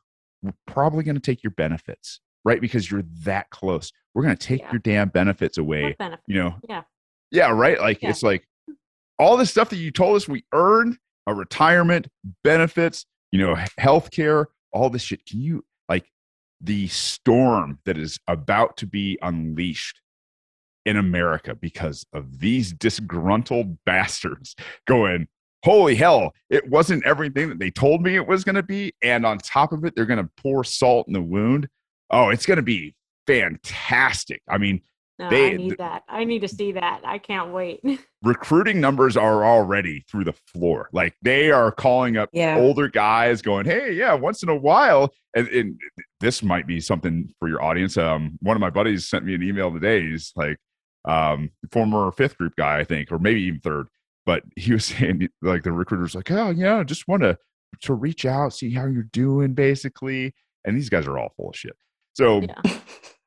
[0.42, 4.46] we're probably going to take your benefits right because you're that close we're going to
[4.46, 4.72] take Yeah.
[4.72, 6.24] your damn benefits away What benefit?
[6.26, 6.83] you know Yeah.
[7.31, 8.11] yeah right like Yeah.
[8.11, 8.44] it's like
[9.18, 12.09] all the stuff that you told us we earned a retirement
[12.44, 16.07] benefits you know health care all this shit can you like
[16.61, 20.00] the storm that is about to be unleashed
[20.87, 24.55] in america because of these disgruntled bastards
[24.87, 25.27] going
[25.64, 29.27] holy hell it wasn't everything that they told me it was going to be and
[29.27, 31.69] on top of it they're going to pour salt in the wound
[32.11, 32.95] oh it's going to be
[33.27, 34.81] fantastic i mean
[35.19, 36.03] No, They- I need that.
[36.09, 37.03] I need to see that.
[37.05, 37.81] I can't wait.
[38.23, 40.88] recruiting numbers are already through the floor.
[40.95, 42.57] Like they are calling up Yeah.
[42.57, 45.79] older guys, going, "Hey, yeah, once in a while." And, and
[46.21, 47.99] this might be something for your audience.
[47.99, 50.01] Um, one of my buddies sent me an email today.
[50.09, 50.57] He's like,
[51.07, 53.89] um, former fifth group guy, I think, or maybe even third.
[54.27, 57.37] But he was saying, like, the recruiter's like, "Oh, yeah, just want to
[57.83, 60.35] to reach out, see how you're doing, basically."
[60.65, 61.75] And these guys are all full of shit.
[62.15, 62.81] So Yeah.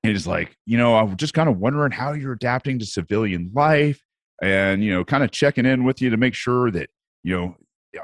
[0.04, 4.02] he's like, you know, I'm just kind of wondering how you're adapting to civilian life
[4.42, 6.90] and, you know, kind of checking in with you to make sure that,
[7.24, 7.56] you know,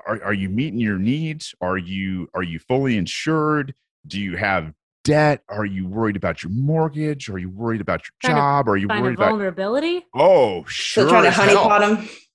[0.08, 1.54] are, are you meeting your needs?
[1.62, 3.76] Are you, are you fully insured?
[4.08, 5.42] Do you have debt?
[5.50, 7.30] Are you worried about your mortgage?
[7.30, 8.68] Are you worried about your job?
[8.68, 10.06] Are you Kind worried of about, vulnerability.
[10.14, 11.10] oh, so sure.
[11.10, 11.70] trying to as hell.
[11.70, 11.80] honeypot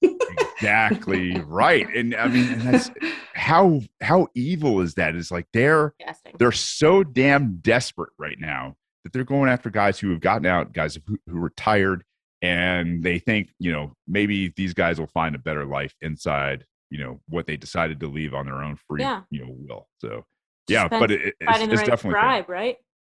[0.03, 0.19] them
[0.57, 1.87] Exactly right.
[1.95, 2.91] And I mean, and that's
[3.35, 5.15] how, how evil is that?
[5.15, 6.33] Is like they're, Disgusting.
[6.39, 10.73] they're so damn desperate right now that they're going after guys who have gotten out,
[10.73, 12.05] guys who, who retired,
[12.43, 16.99] and they think, you know, maybe these guys will find a better life inside, you
[16.99, 19.23] know, what they decided to leave on their own free, Yeah.
[19.31, 19.89] you know, will.
[19.99, 20.27] So, Just
[20.69, 22.11] yeah, but it, it's, it's right definitely.
[22.11, 22.77] tribe, right?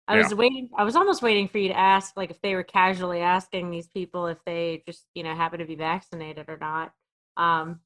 [0.07, 0.23] I Yeah.
[0.23, 0.69] was waiting.
[0.77, 3.87] I was almost waiting for you to ask, like, if they were casually asking these
[3.87, 6.91] people if they just, you know, happen to be vaccinated or not.
[7.37, 7.79] Um,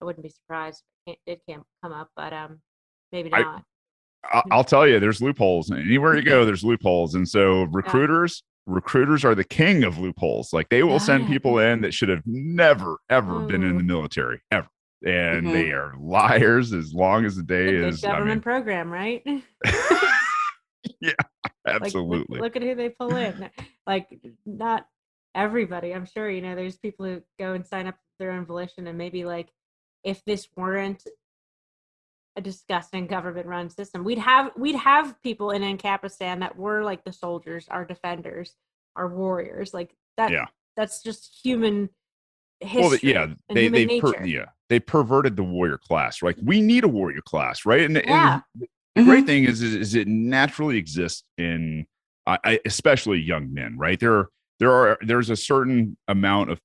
[0.00, 2.60] I wouldn't be surprised if it did come up, but um,
[3.12, 3.62] maybe not.
[4.32, 5.70] I- I'll tell you, there's loopholes.
[5.70, 10.52] Anywhere you go, there's loopholes, and so recruiters, recruiters are the king of loopholes.
[10.52, 14.40] Like they will send people in that should have never, ever been in the military,
[14.50, 14.66] ever,
[15.04, 15.52] and Mhm.
[15.52, 18.02] they are liars as long as the day is.
[18.04, 19.22] I government mean, program, right?
[21.00, 21.12] yeah,
[21.44, 22.40] Like, look- absolutely.
[22.40, 23.50] look, at who they pull in.
[23.86, 24.88] Like, not
[25.32, 25.94] everybody.
[25.94, 26.56] I'm sure you know.
[26.56, 29.52] There's people who go and sign up their own volition, and maybe like,
[30.02, 31.06] if this weren't
[32.36, 34.02] a disgusting government run system.
[34.04, 38.56] We'd have we'd have people in Ancapistan that were like the soldiers, our defenders,
[38.96, 39.72] our warriors.
[39.72, 40.46] Like that Yeah.
[40.76, 41.88] that's just human
[42.60, 42.80] history.
[42.82, 46.22] well, yeah, and they they per, yeah they perverted the warrior class.
[46.22, 47.82] Like we need a warrior class, right?
[47.82, 48.40] And, and Yeah.
[48.96, 49.26] the great Mhm.
[49.26, 51.86] thing is, is, is it naturally exists in,
[52.26, 54.00] I, I, especially young men, right?
[54.00, 56.60] There, there are there's a certain amount of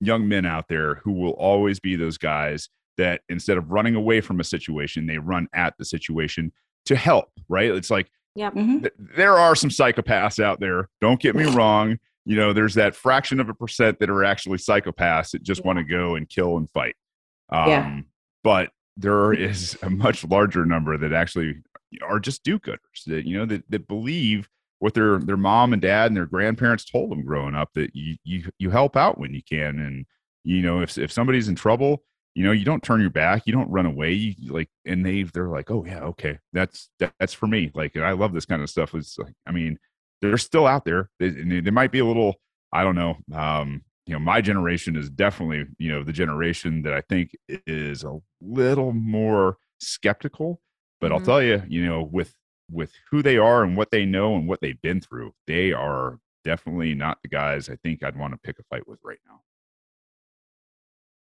[0.00, 4.20] young men out there who will always be those guys that instead of running away
[4.20, 6.52] from a situation, they run at the situation
[6.86, 7.70] to help, right?
[7.70, 8.80] It's like Mhm.
[8.80, 10.88] th- there are some psychopaths out there.
[11.00, 11.98] Don't get me wrong.
[12.24, 15.78] You know, there's that fraction of a percent that are actually psychopaths that just want
[15.78, 16.96] to go and kill and fight.
[17.50, 18.00] Um, Yeah.
[18.42, 21.56] But there is a much larger number that actually
[22.02, 24.48] are just do-gooders that you know that, that believe
[24.80, 28.16] what their their mom and dad and their grandparents told them growing up that you
[28.24, 29.78] you you help out when you can.
[29.78, 30.06] And
[30.44, 32.02] you know if if somebody's in trouble
[32.34, 35.22] you know you don't turn your back you don't run away you like and they
[35.22, 37.70] they're like oh yeah okay that's that, that's for me.
[37.74, 38.94] Like and i love this kind of stuff.
[38.94, 39.78] It's like i mean
[40.22, 42.34] they're still out there they, they, they might be a little
[42.72, 46.92] i don't know um you know my generation is definitely you know the generation that
[46.94, 47.32] i think
[47.66, 50.60] is a little more skeptical
[51.00, 51.24] but i'll Mhm.
[51.24, 52.34] tell you you know with
[52.70, 56.18] with who they are and what they know and what they've been through they are
[56.44, 59.40] definitely not the guys i think i'd want to pick a fight with right now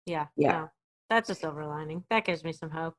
[0.06, 0.26] Yeah.
[0.36, 0.52] Yeah.
[0.52, 0.70] no,
[1.08, 2.04] that's a silver lining.
[2.10, 2.94] That gives me some hope.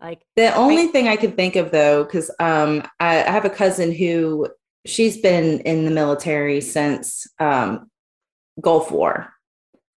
[0.00, 3.50] Like The only thing I could think of though, because um, I, I have a
[3.50, 4.48] cousin who
[4.86, 7.90] she's been in the military since um,
[8.60, 9.32] Gulf War.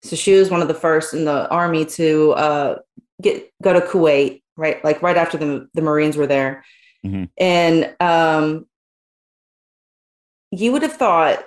[0.03, 2.79] So she was one of the first in the army to uh,
[3.21, 4.83] get go to Kuwait, right?
[4.83, 6.63] Like right after the the Marines were there,
[7.05, 7.29] Mhm.
[7.37, 8.65] and um,
[10.51, 11.43] you would have thought,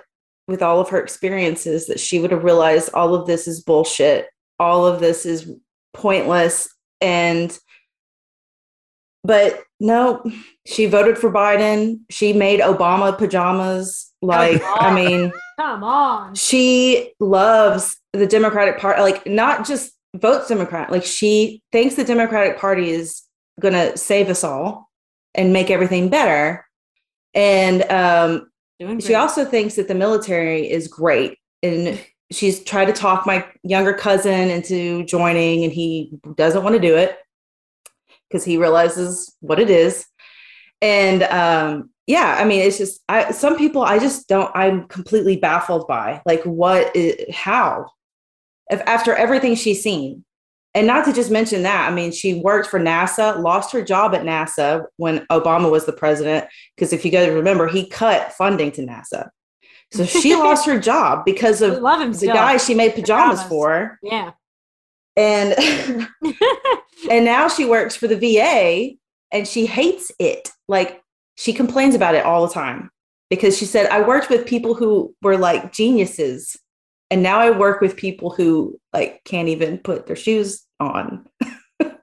[0.47, 4.27] with all of her experiences, that she would have realized all of this is bullshit.
[4.59, 5.51] All of this is
[5.93, 6.67] pointless,
[6.99, 7.57] and
[9.23, 10.23] but no,
[10.65, 11.99] she voted for Biden.
[12.09, 14.11] She made Obama pajamas.
[14.21, 16.35] Like, I mean, come on.
[16.35, 19.01] she loves the Democratic Party.
[19.01, 20.91] Like, not just votes Democrat.
[20.91, 23.23] Like, she thinks the Democratic Party is
[23.59, 24.89] going to save us all
[25.35, 26.65] and make everything better.
[27.33, 28.49] And um,
[28.99, 31.37] she also thinks that the military is great.
[31.61, 31.99] And
[32.31, 36.95] she's tried to talk my younger cousin into joining, and he doesn't want to do
[36.95, 37.17] it
[38.29, 40.05] because he realizes what it is.
[40.81, 44.51] And um, yeah, I mean, it's just I, some people I just don't.
[44.55, 47.91] I'm completely baffled by like what, is, how,
[48.69, 50.23] if after everything she's seen,
[50.77, 51.89] and not to just mention that.
[51.89, 55.91] I mean, she worked for NASA, lost her job at NASA when Obama was the
[55.91, 59.29] president because if you guys remember, he cut funding to NASA.
[59.91, 63.49] So she lost her job because of the guy she made pajamas, Pajamas.
[63.49, 63.99] for.
[64.03, 64.31] Yeah.
[65.17, 65.55] And
[67.11, 68.95] and now she works for the VA
[69.31, 70.49] and she hates it.
[70.67, 71.01] Like
[71.35, 72.89] she complains about it all the time
[73.29, 76.55] because she said, I worked with people who were like geniuses.
[77.09, 81.25] And now I work with people who like can't even put their shoes on.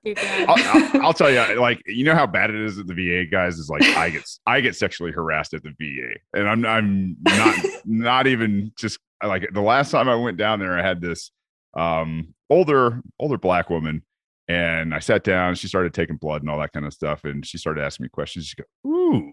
[0.06, 3.24] I'll, I'll, I'll tell you, like you know how bad it is at the VA,
[3.24, 3.58] guys.
[3.58, 7.56] Is like I get I get sexually harassed at the VA, and I'm I'm not
[7.84, 11.30] not even just like the last time I went down there, I had this
[11.76, 14.02] um older older black woman,
[14.48, 15.54] and I sat down.
[15.54, 18.08] She started taking blood and all that kind of stuff, and she started asking me
[18.10, 18.46] questions.
[18.46, 19.32] She go, "Ooh,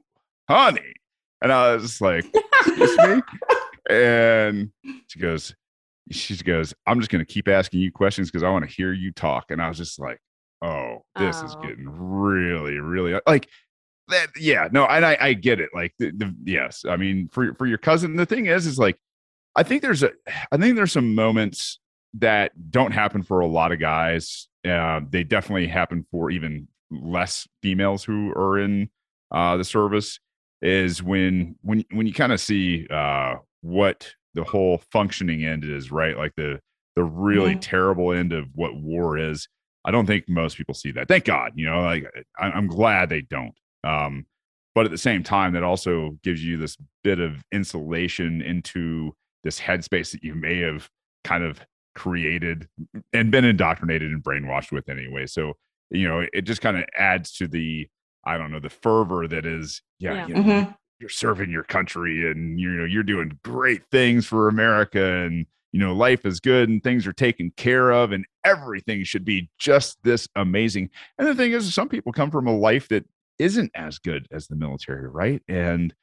[0.49, 0.93] honey,"
[1.41, 2.25] and I was like,
[2.65, 3.21] "Excuse me,"
[3.89, 4.71] and
[5.07, 5.55] she goes.
[6.09, 8.91] She goes, I'm just going to keep asking you questions because I want to hear
[8.91, 9.45] you talk.
[9.49, 10.17] And I was just like,
[10.61, 11.67] oh, this is Oh.
[11.67, 13.47] getting really, really like
[14.09, 14.27] that.
[14.37, 15.69] Yeah, no, and I, I get it.
[15.73, 18.97] Like, the, the, yes, I mean, for for your cousin, the thing is, is like,
[19.55, 20.11] I think there's a,
[20.51, 21.79] I think there's some moments
[22.15, 24.47] that don't happen for a lot of guys.
[24.67, 28.89] Uh, they definitely happen for even less females who are in
[29.31, 30.19] uh, the service.
[30.61, 35.91] Is when when when you kind of see uh, what the whole functioning end is,
[35.91, 36.15] right?
[36.15, 36.59] Like the
[36.95, 37.61] the really Mhm.
[37.61, 39.47] terrible end of what war is.
[39.85, 41.07] I don't think most people see that.
[41.07, 41.81] Thank God, you know.
[41.81, 42.05] Like
[42.37, 43.55] I, I'm glad they don't.
[43.83, 44.27] Um,
[44.75, 49.59] but at the same time, that also gives you this bit of insulation into this
[49.59, 50.87] headspace that you may have
[51.23, 51.59] kind of
[51.95, 52.67] created
[53.13, 55.25] and been indoctrinated and brainwashed with anyway.
[55.27, 55.53] So
[55.89, 57.87] you know, it just kind of adds to the
[58.23, 59.81] I don't know the fervor that is.
[59.99, 60.27] Yeah, Yeah.
[60.27, 60.75] you know, Mhm.
[60.99, 65.79] you're serving your country and you know you're doing great things for America and you
[65.79, 69.97] know life is good and things are taken care of and everything should be just
[70.03, 70.89] this amazing.
[71.17, 73.05] And the thing is some people come from a life that
[73.39, 75.41] isn't as good as the military, right?
[75.47, 75.93] And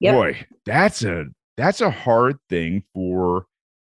[0.00, 0.14] Yep.
[0.14, 1.26] boy, that's a
[1.56, 3.46] that's a hard thing for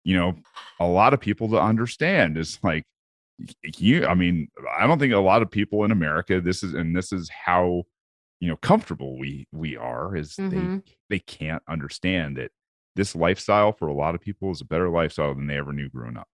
[0.10, 0.36] you know
[0.80, 2.38] a lot of people to understand.
[2.38, 2.84] is like
[3.78, 6.94] you i mean i don't think a lot of people in america this is and
[6.98, 7.84] this is how
[8.42, 10.50] you know comfortable we we are is Mhm.
[10.52, 12.52] they they can't understand that
[12.98, 15.90] this lifestyle for a lot of people is a better lifestyle than they ever knew
[15.90, 16.28] growing up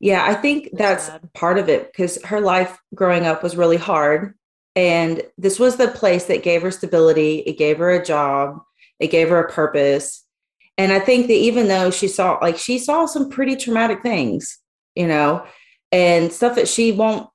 [0.00, 3.76] Yeah, I think That's that's part of it because her life growing up was really
[3.92, 4.34] hard.
[4.74, 7.32] And this was the place that gave her stability.
[7.50, 8.58] It gave her a job.
[8.98, 10.26] It gave her a purpose.
[10.82, 14.58] And I think that even though she saw, like, she saw some pretty traumatic things,
[14.96, 15.46] you know,
[15.92, 17.28] and stuff that she won't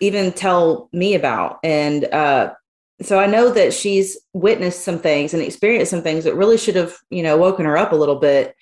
[0.00, 1.60] even tell me about.
[1.64, 2.52] And uh,
[3.00, 6.76] so I know that she's witnessed some things and experienced some things that really should
[6.76, 8.54] have, you know, woken her up a little bit.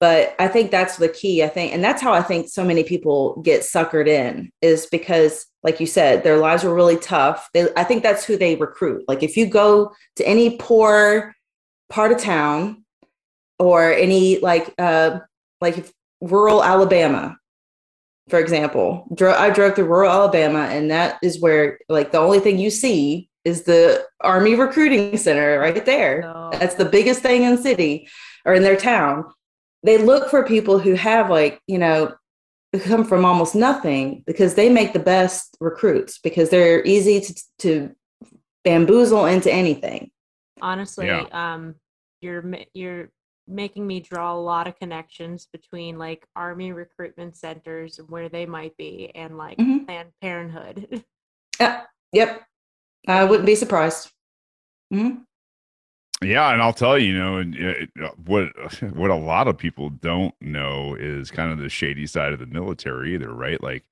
[0.00, 2.84] But i think that's the key i think and that's how i think so many
[2.84, 7.48] people get suckered in is because like you said their lives were really tough.
[7.54, 9.04] They, i think that's who they recruit.
[9.08, 11.34] Like if you go to any poor
[11.88, 12.83] part of town
[13.58, 15.18] or any like uh
[15.60, 15.86] like
[16.20, 17.36] rural alabama
[18.28, 22.40] for example dro- i drove through rural alabama and that is where like the only
[22.40, 26.50] thing you see is the army recruiting center right there No.
[26.52, 28.08] that's the biggest thing in city
[28.44, 29.24] or in their town
[29.82, 32.14] they look for people who have like you know
[32.80, 37.94] come from almost nothing because they make the best recruits because they're easy to, to
[38.64, 40.10] bamboozle into anything
[40.62, 41.24] honestly Yeah.
[41.32, 41.74] um
[42.20, 42.42] you're
[42.72, 43.10] you're
[43.46, 48.46] making me draw a lot of connections between like army recruitment centers and where they
[48.46, 49.84] might be and like Mhm.
[49.86, 51.04] planned parenthood
[52.12, 52.42] yep
[53.06, 54.10] i wouldn't be surprised
[54.92, 55.24] Mhm.
[56.22, 58.48] Yeah, and I'll tell you, you know, and it, uh, what
[58.94, 62.46] what a lot of people don't know is kind of the shady side of the
[62.46, 63.60] military, either, right?
[63.62, 63.84] Like,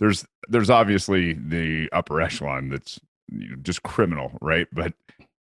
[0.00, 2.98] there's there's obviously the upper echelon that's
[3.62, 4.66] just criminal, right?
[4.72, 4.94] But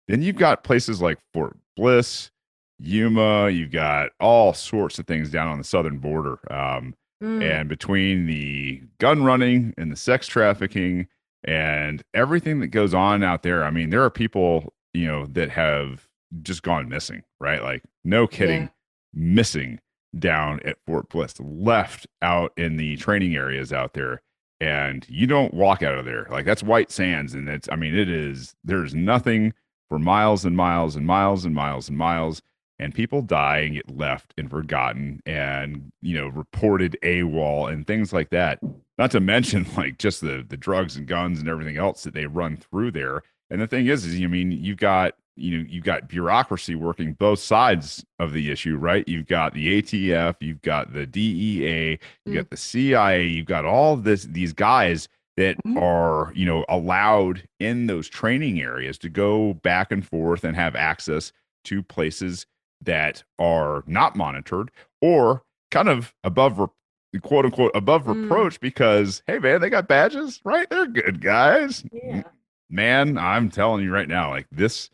[0.07, 2.31] then you've got places like Fort Bliss,
[2.79, 6.39] Yuma, you've got all sorts of things down on the southern border.
[6.51, 11.07] Um, Mm, and between the gun running and the sex trafficking
[11.45, 15.49] and everything that goes on out there i mean there are people you know that
[15.49, 16.09] have
[16.41, 18.67] just gone missing right like no kidding Yeah.
[19.13, 19.79] missing
[20.19, 24.21] down at fort bliss left out in the training areas out there
[24.59, 27.95] and you don't walk out of there like that's white sands and it's i mean
[27.95, 29.53] it is there's nothing
[29.87, 32.41] for miles and miles and miles and miles and miles
[32.79, 38.11] and people die and get left and forgotten and you know reported AWOL and things
[38.13, 38.59] like that.
[38.97, 42.25] Not to mention like just the the drugs and guns and everything else that they
[42.27, 43.23] run through there.
[43.49, 47.13] And the thing is, is I mean, you've got you know you've got bureaucracy working
[47.13, 49.07] both sides of the issue, right?
[49.07, 52.35] You've got the ATF, you've got the DEA, you Mm.
[52.35, 55.07] got the CIA, you've got all this these guys
[55.37, 55.81] that Mhm.
[55.81, 60.75] are you know allowed in those training areas to go back and forth and have
[60.75, 61.33] access
[61.65, 62.45] to places
[62.85, 64.71] that are not monitored
[65.01, 68.23] or kind of above re- quote unquote above Mm.
[68.23, 70.69] reproach because hey man they got badges right?
[70.69, 71.83] They're good guys.
[71.91, 72.23] Yeah.
[72.69, 74.89] man i'm telling you right now like this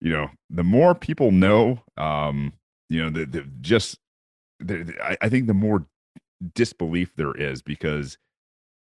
[0.00, 2.52] you know the more people know um
[2.90, 3.98] you know the, the just
[4.60, 5.86] the, the- I, I think the more
[6.54, 8.18] disbelief there is because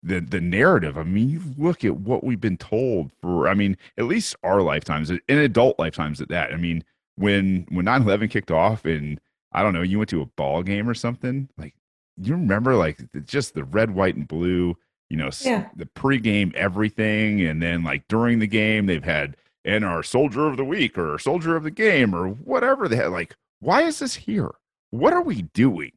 [0.04, 3.76] the the narrative i mean you look at what we've been told for i mean
[3.98, 6.84] at least our lifetimes in adult lifetimes at that i mean
[7.18, 9.20] when when 9-11 kicked off and
[9.52, 11.74] i don't know you went to a ball game or something like
[12.22, 14.76] you remember like just the red white and blue
[15.10, 15.68] you know Yeah.
[15.76, 20.58] the pregame everything and then like during the game they've had and our soldier of
[20.58, 24.16] the week or soldier of the game or whatever they had like why is this
[24.16, 24.52] here
[24.92, 25.92] what are we doing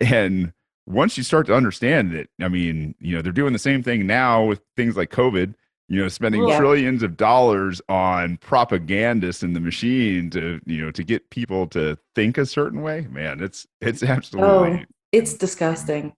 [0.00, 0.52] and
[0.86, 4.06] once you start to understand that i mean you know they're doing the same thing
[4.06, 5.54] now with things like covid
[5.88, 6.58] you know spending Yeah.
[6.58, 11.96] trillions of dollars on propagandists in the machine to you know to get people to
[12.14, 16.12] think a certain way man it's it's absolutely It's disgusting.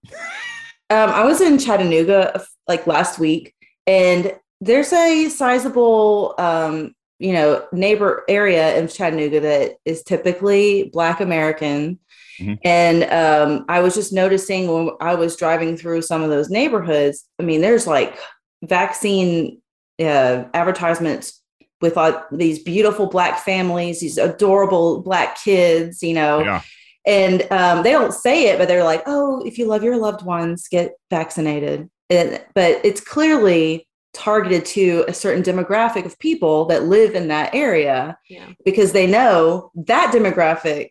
[0.89, 3.53] um, I was in Chattanooga like last week,
[3.87, 11.21] and there's a sizable, um, you know, neighbor area in Chattanooga that is typically Black
[11.21, 11.99] American.
[12.39, 12.57] Mhm.
[12.65, 17.25] And um, I was just noticing when I was driving through some of those neighborhoods.
[17.39, 18.17] I mean, there's like
[18.63, 19.60] vaccine
[20.05, 21.41] uh, advertisements
[21.81, 26.39] with like these beautiful Black families, these adorable Black kids, you know?
[26.39, 26.61] Yeah.
[27.05, 30.23] And um, they don't say it, but they're like, "Oh, if you love your loved
[30.23, 36.83] ones, get vaccinated." And, but it's clearly targeted to a certain demographic of people that
[36.83, 38.49] live in that area yeah.
[38.65, 40.89] because they know that demographic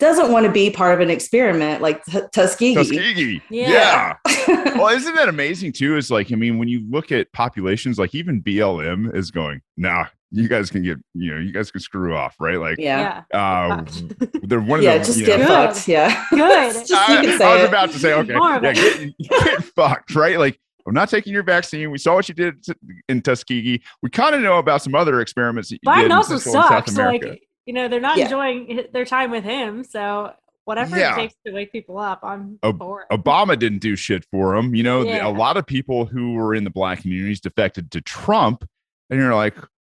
[0.00, 2.74] doesn't want to be part of an experiment like T- Tuskegee.
[2.74, 3.42] Tuskegee.
[3.50, 4.16] Yeah.
[4.26, 4.74] yeah.
[4.76, 5.96] well, isn't that amazing too?
[5.96, 10.06] Is like, I mean, when you look at populations, like even BLM is going, nah,
[10.32, 12.58] you guys can get you know you guys can screw off, right?
[12.58, 13.22] Like Yeah.
[13.34, 13.84] uh,
[14.42, 15.74] they're one of Yeah, the just you get know- Good.
[15.74, 15.88] fucked.
[15.88, 16.24] Yeah.
[16.30, 16.72] Good.
[16.72, 17.68] Just- you I, can I was it.
[17.68, 19.14] about to say, okay, More of yeah, it.
[19.18, 20.38] get, get fucked, right?
[20.38, 21.90] Like, I'm not taking your vaccine.
[21.90, 22.72] We saw what you did t-
[23.08, 23.82] in Tuskegee.
[24.02, 26.56] We kind of know about some other experiments that you did Biden in also Central
[26.56, 26.94] and South sucks.
[26.94, 27.28] America.
[27.28, 28.24] Like, you know, they're not Yeah.
[28.24, 29.84] enjoying their time with him.
[29.84, 30.32] So
[30.64, 31.14] whatever Yeah.
[31.14, 33.08] it takes to wake people up, I'm for it.
[33.14, 34.74] Obama didn't do shit for him.
[34.74, 35.26] You know, Yeah.
[35.26, 38.64] a lot of people who were in the black communities defected to Trump,
[39.08, 39.54] and you're like,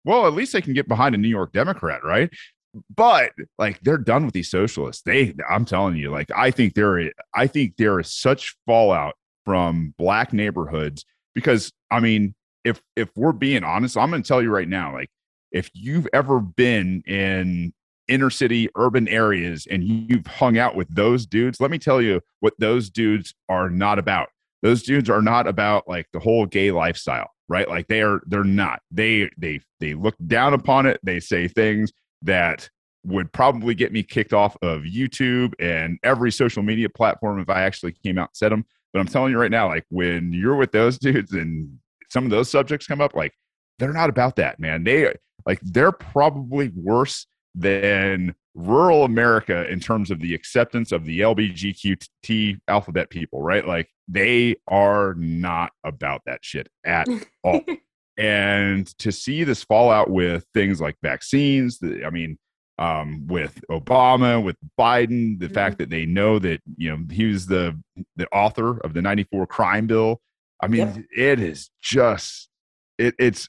[0.04, 2.30] well, at least they can get behind a New York Democrat, right?
[2.94, 5.02] But like they're done with these socialists.
[5.02, 9.14] They, I'm telling you, like I think there, is, I think there is such fallout
[9.44, 11.04] from black neighborhoods
[11.34, 12.34] because I mean,
[12.64, 15.08] if if we're being honest, I'm going to tell you right now, like
[15.52, 17.72] if you've ever been in
[18.08, 22.20] inner city urban areas and you've hung out with those dudes let me tell you
[22.40, 24.28] what those dudes are not about.
[24.62, 27.68] Those dudes are not about like the whole gay lifestyle right?
[27.68, 28.80] Like they are they're not.
[28.92, 31.00] They they they look down upon it.
[31.02, 31.92] They say things
[32.22, 32.70] that
[33.04, 37.62] would probably get me kicked off of youtube and every social media platform if i
[37.62, 40.54] actually came out and said them but i'm telling you right now like when you're
[40.54, 41.78] with those dudes and
[42.10, 43.32] some of those subjects come up like
[43.80, 44.84] they're not about that man.
[44.84, 45.12] They
[45.46, 52.58] like they're probably worse than rural America in terms of the acceptance of the LBGQT
[52.68, 53.66] alphabet people, right?
[53.66, 57.08] Like they are not about that shit at
[57.44, 57.60] all.
[58.18, 62.38] and to see this fallout with things like vaccines, the, I mean,
[62.78, 67.46] um, with Obama, with Biden, the fact that they know that you know he was
[67.46, 67.78] the
[68.16, 70.20] the author of the '94 crime bill.
[70.62, 72.48] I mean, it is just
[72.96, 73.48] it, it's.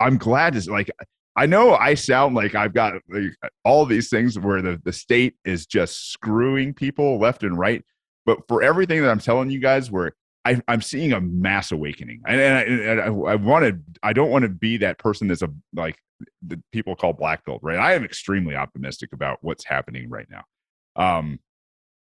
[0.00, 0.90] I'm glad to like
[1.36, 3.32] I know I sound like I've got like,
[3.64, 7.82] all these things where the, the state is just screwing people left and right.
[8.26, 10.12] But for everything that I'm telling you guys, where
[10.44, 14.30] I, I'm seeing a mass awakening, and, and, I, and I, I wanted, I don't
[14.30, 15.96] want to be that person that's a like
[16.46, 17.78] the people call black belt, right?
[17.78, 20.44] I am extremely optimistic about what's happening right now,
[20.96, 21.40] um,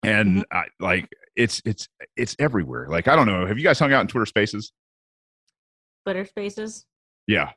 [0.03, 2.89] and I, like it's it's it's everywhere.
[2.89, 4.73] Like I don't know, have you guys hung out in Twitter Spaces?
[6.05, 6.87] Twitter Spaces.
[7.27, 7.51] Yeah,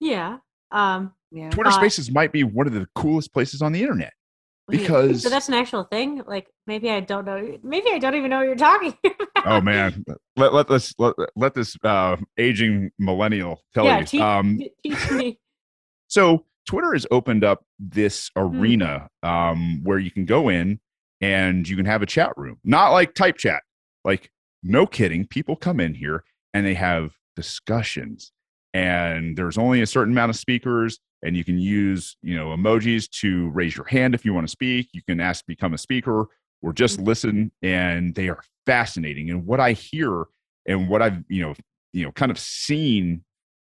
[0.00, 0.38] Yeah.
[0.74, 1.12] Um.
[1.30, 1.50] Yeah.
[1.50, 4.12] Twitter Uh, Spaces might be one of the coolest places on the internet.
[4.68, 6.22] Because- so that's an actual thing.
[6.26, 7.58] Like maybe I don't know.
[7.62, 9.46] Maybe I don't even know what you're talking about.
[9.46, 10.04] oh man
[10.36, 13.98] let, let this let, let this uh aging millennial tell yeah.
[14.00, 15.38] you Teach, um teach me.
[16.08, 18.58] so twitter has opened up this Hmm.
[18.58, 20.80] arena um where you can go in
[21.20, 23.62] and you can have a chat room not like type chat
[24.02, 24.30] like
[24.62, 28.32] no kidding people come in here and they have discussions
[28.74, 33.08] and there's only a certain amount of speakers and you can use you know emojis
[33.08, 34.88] to raise your hand if you want to speak.
[34.92, 36.26] You can ask to become a speaker
[36.60, 37.06] or just mm-hmm.
[37.06, 39.30] listen and they are fascinating.
[39.30, 40.26] And what i hear
[40.66, 41.54] and what i've you know
[41.92, 43.24] you know kind of seen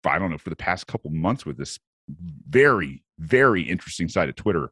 [0.04, 1.78] i don't know for the past couple months with this
[2.48, 4.70] very very interesting side of twitter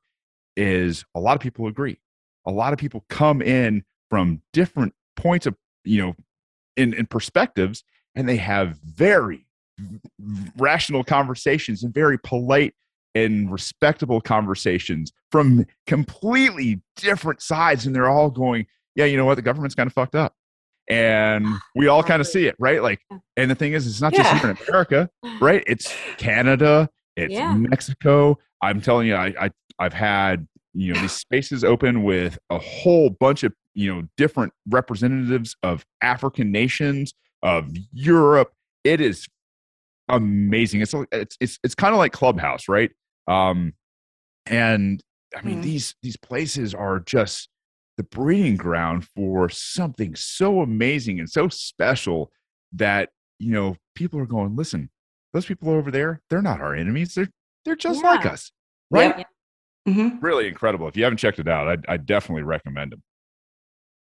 [0.57, 1.99] is a lot of people agree.
[2.47, 6.15] A lot of people come in from different points of you know
[6.77, 9.47] in, in perspectives and they have very
[10.57, 12.75] rational conversations and very polite
[13.15, 19.35] and respectable conversations from completely different sides and they're all going yeah you know what?
[19.35, 20.35] The government's kind of fucked up.
[20.89, 22.83] And we all kind of see it right?
[22.83, 23.01] Like
[23.37, 24.23] and the thing is it's not Yeah.
[24.23, 25.11] just here in america
[25.41, 25.63] right?
[25.67, 27.55] It's canada it's Yeah.
[27.55, 28.39] mexico.
[28.63, 33.11] I'm telling you I, I i've had you know these spaces open with a whole
[33.11, 37.13] bunch of you know different representatives of african nations
[37.43, 38.53] of europe.
[38.85, 39.27] It is
[40.13, 42.91] amazing it's it's it's, it's kind of like clubhouse right
[43.29, 43.73] um
[44.47, 45.03] and
[45.37, 45.63] i mean Mhm.
[45.63, 47.49] these these places are just
[47.97, 52.31] the breeding ground for something so amazing and so special
[52.73, 53.09] that
[53.39, 54.91] you know people are going listen
[55.33, 57.31] those people over there they're not our enemies they're
[57.65, 58.53] they're just like us
[58.91, 59.27] right Yep.
[59.89, 60.23] Mhm.
[60.23, 63.03] really incredible if you haven't checked it out i, I definitely recommend them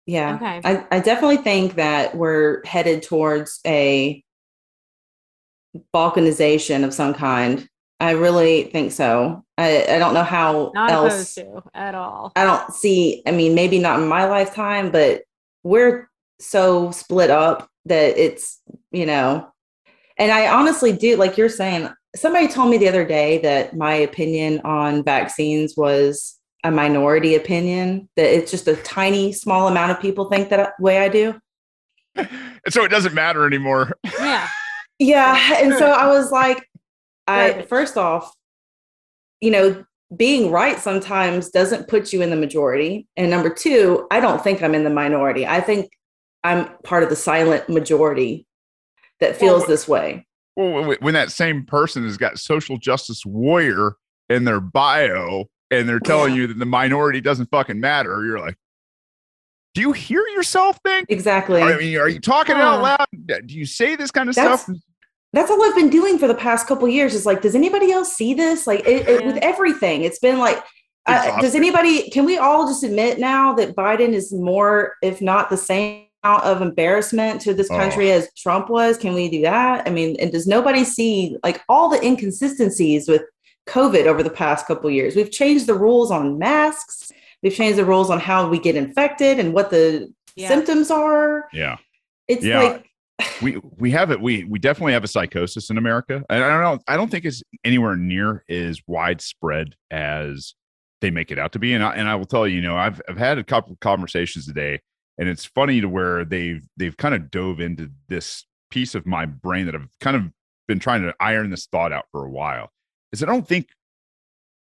[0.07, 0.35] Yeah.
[0.35, 0.61] Okay.
[0.63, 4.23] I, I definitely think that we're headed towards a
[5.93, 7.67] balkanization of some kind.
[7.99, 9.43] I really think so.
[9.57, 11.35] I, I don't know how Not else.
[11.35, 12.31] to at all.
[12.35, 15.23] I don't see, I mean, maybe not in my lifetime, but
[15.63, 16.09] we're
[16.39, 18.61] so split up that it's,
[18.91, 19.51] you know,
[20.17, 23.93] and I honestly do, like you're saying, somebody told me the other day that my
[23.95, 29.99] opinion on vaccines was a minority opinion, that it's just a tiny, small amount of
[29.99, 31.35] people think that way I do.
[32.15, 32.29] and
[32.69, 34.47] so it doesn't matter anymore Yeah.
[34.99, 35.61] Yeah.
[35.61, 36.69] And so I was like,
[37.27, 38.33] I first off,
[39.41, 39.83] you know,
[40.15, 43.07] being right sometimes doesn't put you in the majority.
[43.15, 45.45] And number two, I don't think I'm in the minority.
[45.47, 45.91] I think
[46.43, 48.45] I'm part of the silent majority
[49.19, 50.25] that feels Well, this way.
[50.55, 53.93] Well, when that same person has got social justice warrior
[54.29, 58.55] in their bio and they're telling you that the minority doesn't fucking matter, you're like,
[59.75, 61.05] do you hear yourself think?
[61.09, 61.61] Exactly.
[61.61, 62.81] I mean, are you talking out Uh.
[62.81, 63.45] loud?
[63.45, 64.75] Do you say this kind of That's- stuff?
[65.33, 67.13] That's all I've been doing for the past couple years.
[67.13, 68.65] Is like, does anybody else see this?
[68.65, 70.63] Like, it, it- with everything, it's been like,
[71.05, 72.09] uh, does anybody?
[72.11, 76.43] Can we all just admit now that Biden is more, if not the same amount
[76.43, 77.77] of embarrassment to this Oh.
[77.77, 78.97] country as Trump was?
[78.97, 79.87] Can we do that?
[79.87, 83.23] I mean, and does nobody see like all the inconsistencies with
[83.67, 85.15] COVID over the past couple years?
[85.15, 87.11] We've changed the rules on masks.
[87.41, 90.49] We've changed the rules on how we get infected and what the Yeah.
[90.49, 91.47] symptoms are.
[91.53, 91.77] Yeah.
[92.27, 92.61] It's Yeah.
[92.61, 92.88] like
[93.41, 96.61] we we have it we we definitely have a psychosis in america and i don't
[96.61, 100.55] know i don't think it's anywhere near as widespread as
[101.01, 102.77] they make it out to be and I, and I will tell you you know
[102.77, 104.79] i've i've had a couple of conversations today
[105.17, 109.25] and it's funny to where they've they've kind of dove into this piece of my
[109.25, 110.23] brain that i've kind of
[110.67, 112.69] been trying to iron this thought out for a while
[113.11, 113.67] is i don't think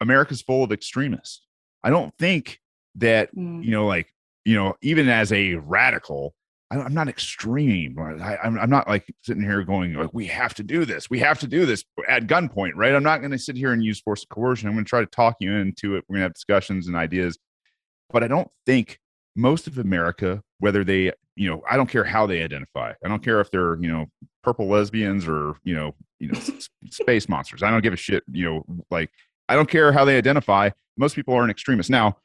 [0.01, 1.41] america's full of extremists.
[1.83, 2.59] I don't think
[2.95, 4.13] that mm, you know, like,
[4.45, 6.33] you know, even as a radical,
[6.69, 7.97] I'm not extreme.
[7.97, 11.09] I, I'm, I'm not like sitting here going, like, we have to do this.
[11.09, 12.93] We have to do this at gunpoint, right?
[12.93, 14.67] I'm not going to sit here and use force of coercion.
[14.67, 16.03] I'm going to try to talk you into it.
[16.07, 17.37] We're going to have discussions and ideas.
[18.09, 18.99] But I don't think
[19.35, 22.91] most of America, whether they, you know, I don't care how they identify.
[23.03, 24.07] I don't care if they're, you know,
[24.43, 26.39] purple lesbians or, you know, you know,
[26.89, 27.63] space monsters.
[27.63, 28.23] I don't give a shit.
[28.29, 29.09] You know, like,
[29.47, 30.71] I don't care how they identify.
[30.97, 32.17] Most people aren't extremists Now,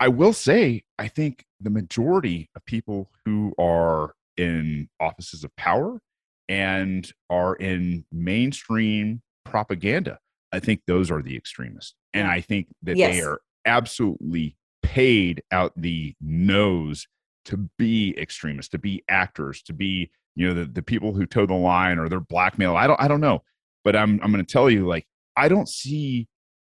[0.00, 6.00] I will say, I think the majority of people who are in offices of power
[6.48, 10.18] and are in mainstream propaganda,
[10.52, 11.94] I think those are the extremists.
[12.14, 17.06] And I think that they are absolutely paid out the nose
[17.46, 21.46] to be extremists, to be actors, to be, you know, the, the people who toe
[21.46, 22.76] the line or they're blackmail.
[22.76, 23.42] I don't I don't know.
[23.84, 26.28] But I'm I'm gonna tell you, like, I don't see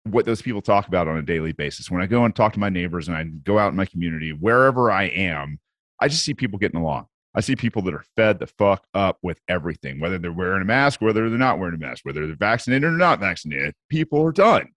[0.03, 1.91] what those people talk about on a daily basis.
[1.91, 4.31] When I go and talk to my neighbors and I go out in my community,
[4.31, 5.59] wherever I am,
[5.99, 7.07] I just see people getting along.
[7.33, 10.65] I see people that are fed the fuck up with everything, whether they're wearing a
[10.65, 13.73] mask, whether they're not wearing a mask, whether they're vaccinated or not vaccinated.
[13.89, 14.69] People are done.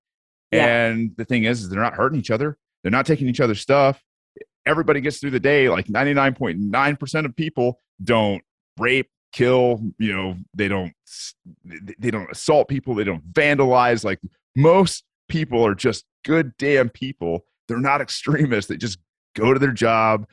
[0.52, 0.66] Yeah.
[0.66, 2.56] And the thing is, is they're not hurting each other.
[2.82, 4.00] They're not taking each other's stuff.
[4.66, 5.68] Everybody gets through the day.
[5.68, 8.42] Like 99.9% of people don't
[8.78, 10.92] rape, kill, you know, they don't
[11.64, 14.04] they don't assault people, they don't vandalize.
[14.04, 14.20] Like
[14.54, 17.44] most people are just good damn people.
[17.68, 18.68] They're not extremists.
[18.68, 18.98] They just
[19.36, 20.26] go to their job,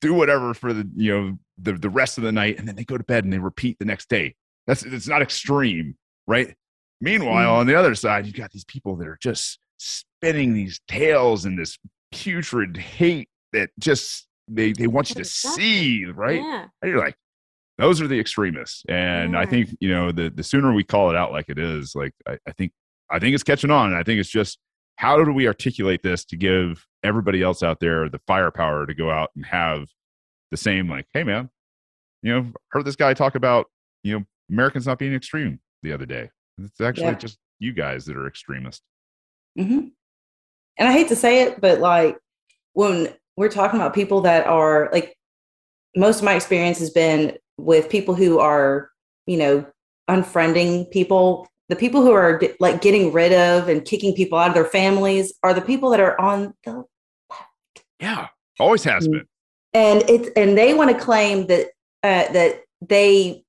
[0.00, 2.84] do whatever for the you know the the rest of the night, and then they
[2.84, 4.34] go to bed and they repeat the next day.
[4.66, 6.54] That's it's not extreme, right?
[7.00, 7.58] Meanwhile, Mm.
[7.60, 11.58] on the other side, you've got these people that are just spinning these tales and
[11.58, 11.78] this
[12.12, 16.40] putrid hate that just they they want you to see, right?
[16.40, 16.66] Yeah.
[16.82, 17.16] And you're like,
[17.78, 18.84] those are the extremists.
[18.88, 21.94] And I think, you know, the, the sooner we call it out like it is,
[21.94, 22.72] like, I, I think,
[23.10, 23.90] I think it's catching on.
[23.90, 24.58] And I think it's just,
[24.96, 29.10] how do we articulate this to give everybody else out there the firepower to go
[29.10, 29.88] out and have
[30.50, 31.50] the same, like, hey, man,
[32.22, 33.66] you know, heard this guy talk about,
[34.02, 36.30] you know, Americans not being extreme the other day.
[36.58, 37.14] It's actually Yeah.
[37.14, 38.82] just you guys that are extremists.
[39.56, 39.88] hmm
[40.78, 42.18] And I hate to say it, but like
[42.72, 45.16] when we're talking about people that are like,
[45.96, 48.90] most of my experience has been with people who are,
[49.26, 49.66] you know,
[50.08, 51.48] unfriending people.
[51.68, 55.32] The people who are like getting rid of and kicking people out of their families
[55.42, 56.84] are the people that are on the
[57.30, 57.84] left.
[58.00, 58.28] Yeah.
[58.60, 59.12] Always has Mm.
[59.12, 59.26] been.
[59.72, 61.68] and it's and they want to claim that
[62.02, 63.44] uh, that they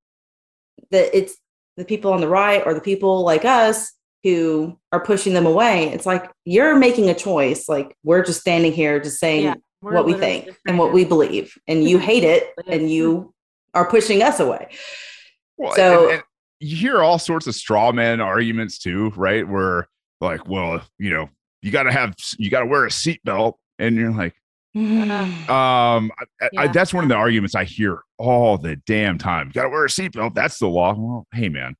[0.91, 1.35] that it's
[1.77, 3.91] the people on the right or the people like us
[4.23, 5.89] who are pushing them away.
[5.89, 7.67] It's like you're making a choice.
[7.69, 9.55] Like we're just standing here just saying Yeah.
[9.81, 13.33] What we think just and what we believe, and you hate it, and you
[13.75, 14.69] are pushing us away.
[15.57, 16.23] Well, So- and- and
[16.65, 19.47] you hear all sorts of straw man arguments too, right?
[19.47, 19.87] Where
[20.19, 21.29] like, well, you know,
[21.61, 24.33] you got to have, you got to wear a seatbelt, and you're like,
[24.75, 29.47] um, I, I, that's one of the arguments I hear all the damn time.
[29.47, 30.33] You got to wear a seatbelt.
[30.33, 30.95] That's the law.
[30.97, 31.75] Well, hey man,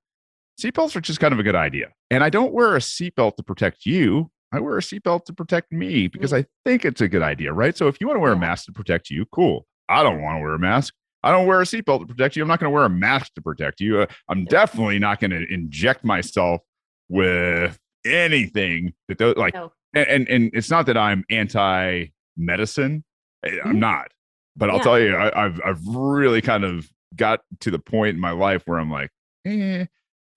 [0.62, 3.44] seatbelts are just kind of a good idea, and I don't wear a seatbelt to
[3.44, 4.30] protect you.
[4.52, 7.76] I wear a seatbelt to protect me because I think it's a good idea, right?
[7.76, 9.66] So if you want to wear a mask to protect you, cool.
[9.90, 10.94] I don't want to wear a mask.
[11.26, 12.44] I don't wear a seatbelt to protect you.
[12.44, 14.02] I'm not going to wear a mask to protect you.
[14.02, 16.62] Uh, I'm definitely not going to inject myself
[17.10, 19.54] with anything that those like.
[19.54, 19.72] No.
[19.94, 22.06] And, and and it's not that I'm anti
[22.38, 23.04] medicine.
[23.44, 23.80] I'm Mhm.
[23.80, 24.12] not.
[24.56, 24.84] But I'll Yeah.
[24.84, 28.64] tell you, I, I've I've really kind of got to the point in my life
[28.66, 29.10] where I'm like,
[29.46, 29.86] eh,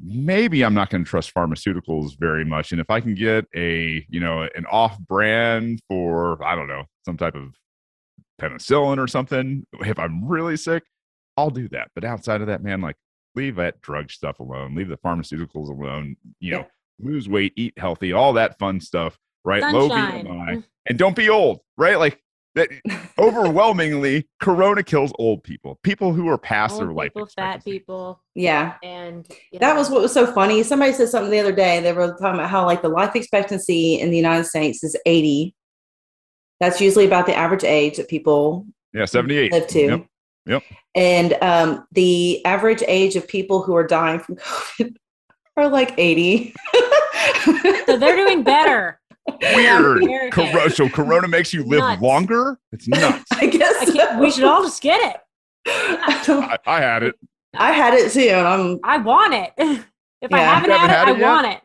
[0.01, 2.73] maybe I'm not going to trust pharmaceuticals very much.
[2.73, 6.85] And if I can get a you know an off brand for I don't know
[7.05, 7.55] some type of
[8.41, 10.85] penicillin or something, if I'm really sick,
[11.37, 11.91] I'll do that.
[11.95, 12.97] But outside of that, man, like
[13.35, 16.67] leave that drug stuff alone, leave the pharmaceuticals alone, you know,
[17.01, 19.63] lose weight, eat healthy, all that fun stuff, right?
[19.73, 20.25] Low Sunshine.
[20.27, 21.99] BMI, and don't be old, right?
[21.99, 22.21] Like
[22.55, 22.71] that
[23.19, 27.13] overwhelmingly, corona kills old people, people who are past Old their life.
[27.15, 28.75] people, fat people, Yeah.
[28.83, 30.63] and you That was what was so funny.
[30.63, 31.81] Somebody said something the other day.
[31.81, 35.55] They were talking about how like the life expectancy in the United States is 80.
[36.61, 39.53] That's usually about the average age that people Yeah, 78.
[39.53, 39.81] live to.
[39.81, 40.07] Yep.
[40.47, 40.63] Yep.
[40.95, 44.97] And um, the average age of people who are dying from COVID
[45.57, 46.55] are like 80.
[47.87, 48.99] so they're doing better.
[49.55, 50.05] Weird.
[50.05, 52.03] Very Cor- so corona makes you live Nuts.
[52.03, 52.59] longer?
[52.73, 53.25] It's nuts.
[53.33, 55.21] I guess I can't, we should all just get it.
[55.67, 57.15] I, I, I had it.
[57.55, 59.53] I had it too, and I'm I want it.
[60.23, 61.21] If I haven't You haven't had it, had I yet?
[61.21, 61.61] want it.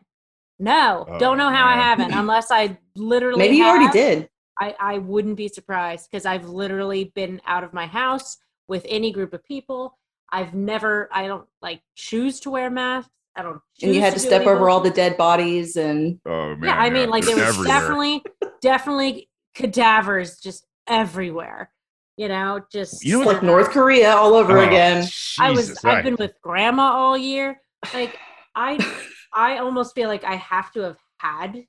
[0.58, 4.28] No, Oh, don't know how I haven't, unless I literally maybe you already did.
[4.60, 8.36] I, I wouldn't be surprised because I've literally been out of my house
[8.68, 9.98] with any group of people.
[10.30, 13.10] I've never, I don't like choose to wear masks.
[13.36, 13.60] I don't.
[13.82, 16.64] And you had to do step any over all the dead bodies and Oh man.
[16.64, 17.80] yeah, I mean, like there they're was everywhere.
[17.80, 18.22] definitely,
[18.62, 21.70] definitely cadavers just everywhere.
[22.16, 25.08] You know, just You know it's what- like North Korea all over Oh, again.
[25.40, 25.66] I was.
[25.66, 27.60] Jesus, I've been with grandma all year.
[27.92, 28.16] Like
[28.54, 28.78] I,
[29.32, 31.64] I almost feel like I have to have had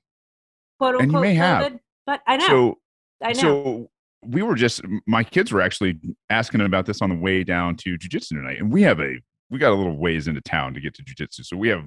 [0.78, 1.78] quote unquote And you may have.
[2.06, 2.46] But I know.
[2.46, 2.78] So
[3.22, 3.40] I know.
[3.40, 3.90] So
[4.24, 5.98] we were just my kids were actually
[6.30, 9.16] asking about this on the way down to jujitsu tonight, and we have a
[9.50, 11.84] we got a little ways into town to get to jujitsu, so we have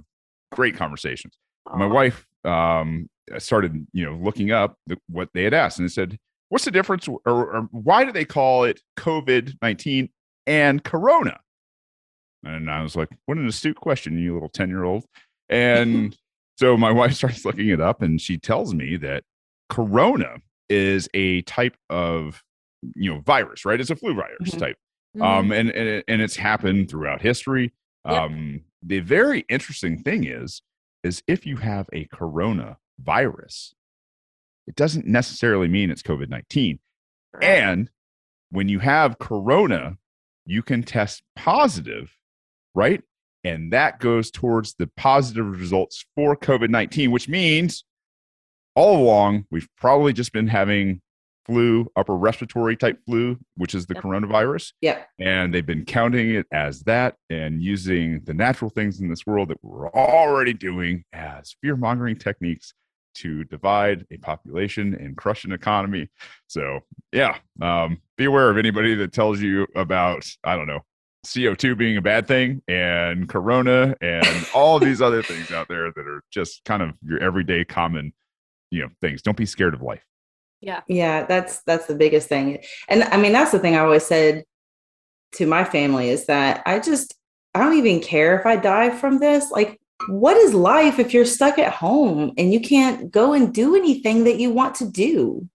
[0.52, 1.38] great conversations.
[1.74, 5.92] My wife um, started, you know, looking up the, what they had asked, and it
[5.92, 6.18] said,
[6.50, 10.10] "What's the difference, or, or why do they call it COVID nineteen
[10.48, 11.40] and Corona?"
[12.44, 15.06] And I was like, "What an astute question, you little ten year old."
[15.52, 16.16] And
[16.60, 19.24] so my wife starts looking it up, and she tells me that
[19.70, 20.38] Corona
[20.70, 22.44] is a type of
[22.96, 23.80] you know virus, right?
[23.80, 24.60] It's a flu virus Mhm.
[24.60, 24.78] type
[25.18, 25.24] Mhm.
[25.24, 27.74] um, and and, it, and it's happened throughout history.
[28.06, 28.14] Yep.
[28.22, 30.62] Um, the very interesting thing is,
[31.04, 33.74] is if you have a corona virus,
[34.68, 36.80] it doesn't necessarily mean it's COVID nineteen.
[37.34, 37.46] Correct.
[37.46, 37.90] And
[38.52, 39.98] when you have corona,
[40.46, 42.16] you can test positive,
[42.74, 43.04] right?
[43.44, 47.84] And that goes towards the positive results for COVID 19, which means
[48.76, 51.02] all along we've probably just been having
[51.46, 54.04] flu, upper respiratory type flu, which is the Yep.
[54.04, 54.74] coronavirus.
[54.82, 55.08] Yep.
[55.20, 59.50] And they've been counting it as that and using the natural things in this world
[59.50, 62.74] that we're already doing as fear mongering techniques
[63.16, 66.08] to divide a population and crush an economy.
[66.46, 70.82] So, yeah, um, be aware of anybody that tells you about, I don't know,
[71.26, 76.08] CO2 being a bad thing and Corona and all these other things out there that
[76.08, 78.14] are just kind of your everyday common,
[78.72, 79.22] you know, things.
[79.22, 80.04] Don't be scared of life.
[80.62, 80.82] yeah.
[80.88, 82.60] Yeah, that's that's the biggest thing.
[82.88, 84.44] And I mean, that's the thing I always said
[85.34, 87.16] to my family is that I just
[87.54, 89.52] I don't even care if I die from this.
[89.52, 93.76] Like, what is life if you're stuck at home and you can't go and do
[93.76, 95.48] anything that you want to do?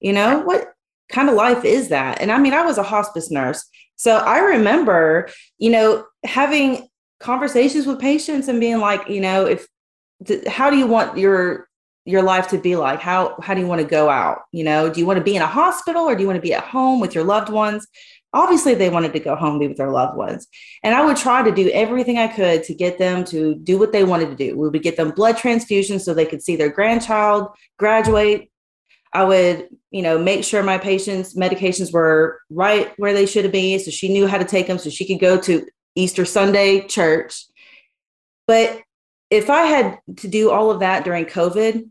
[0.00, 0.68] You know, what
[1.10, 2.20] kind of life is that?
[2.20, 3.64] And I mean, I was a hospice nurse.
[3.96, 5.28] So I remember,
[5.58, 6.88] you know, having
[7.20, 9.66] conversations with patients and being like, you know, if
[10.26, 11.68] th- how do you want your
[12.04, 13.00] your life to be like?
[13.00, 14.90] How how do you want to go out you know?
[14.90, 16.64] Do you want to be in a hospital or do you want to be at
[16.64, 17.86] home with your loved ones?
[18.32, 20.46] Obviously they wanted to go home be with their loved ones.
[20.82, 23.92] And i would try to do everything i could to get them to do what
[23.92, 24.58] they wanted to do.
[24.58, 27.48] We would get them blood transfusions so they could see their grandchild
[27.78, 28.50] graduate.
[29.12, 33.78] I would you know make sure my patients medications were right where they should be
[33.78, 37.46] so she knew how to take them so she could go to easter sunday church.
[38.46, 38.82] But
[39.34, 41.88] if i had to do all of that during covid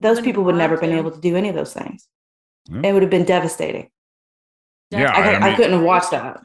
[0.00, 2.08] those people would want never been able to do any of those things
[2.70, 2.82] Yeah.
[2.84, 3.90] it would have been devastating
[4.90, 6.40] Yeah, I, I I, couldn't have watched that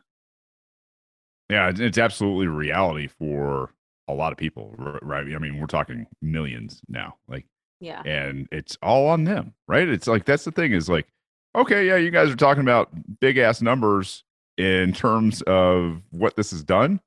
[1.49, 3.73] Yeah, it's, it's absolutely reality for
[4.07, 5.25] a lot of people, right?
[5.35, 7.45] I mean, we're talking millions now, like,
[7.79, 8.01] Yeah.
[8.05, 9.87] and it's all on them, right?
[9.87, 11.07] It's like that's the thing is like,
[11.55, 12.89] okay, yeah, you guys are talking about
[13.19, 14.23] big ass numbers
[14.57, 16.99] in terms of what this has done.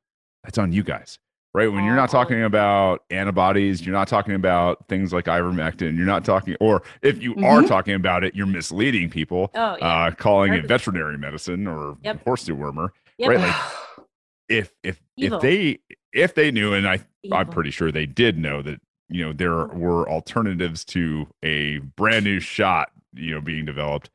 [0.44, 1.18] That's on you guys,
[1.54, 1.70] right?
[1.70, 6.24] When you're not talking about antibodies, you're not talking about things like ivermectin, you're not
[6.24, 7.68] talking, or if you are Mhm.
[7.68, 9.86] talking about it, you're misleading people, Oh yeah.
[10.06, 12.24] uh, calling it veterinary medicine or Yep.
[12.24, 13.28] horse dewormer yep.
[13.30, 13.54] right, like,
[14.48, 15.36] if if Evil.
[15.38, 15.78] if they
[16.12, 16.98] if they knew and i
[17.30, 22.24] i'm pretty sure they did know that you know there were alternatives to a brand
[22.24, 24.10] new shot you know being developed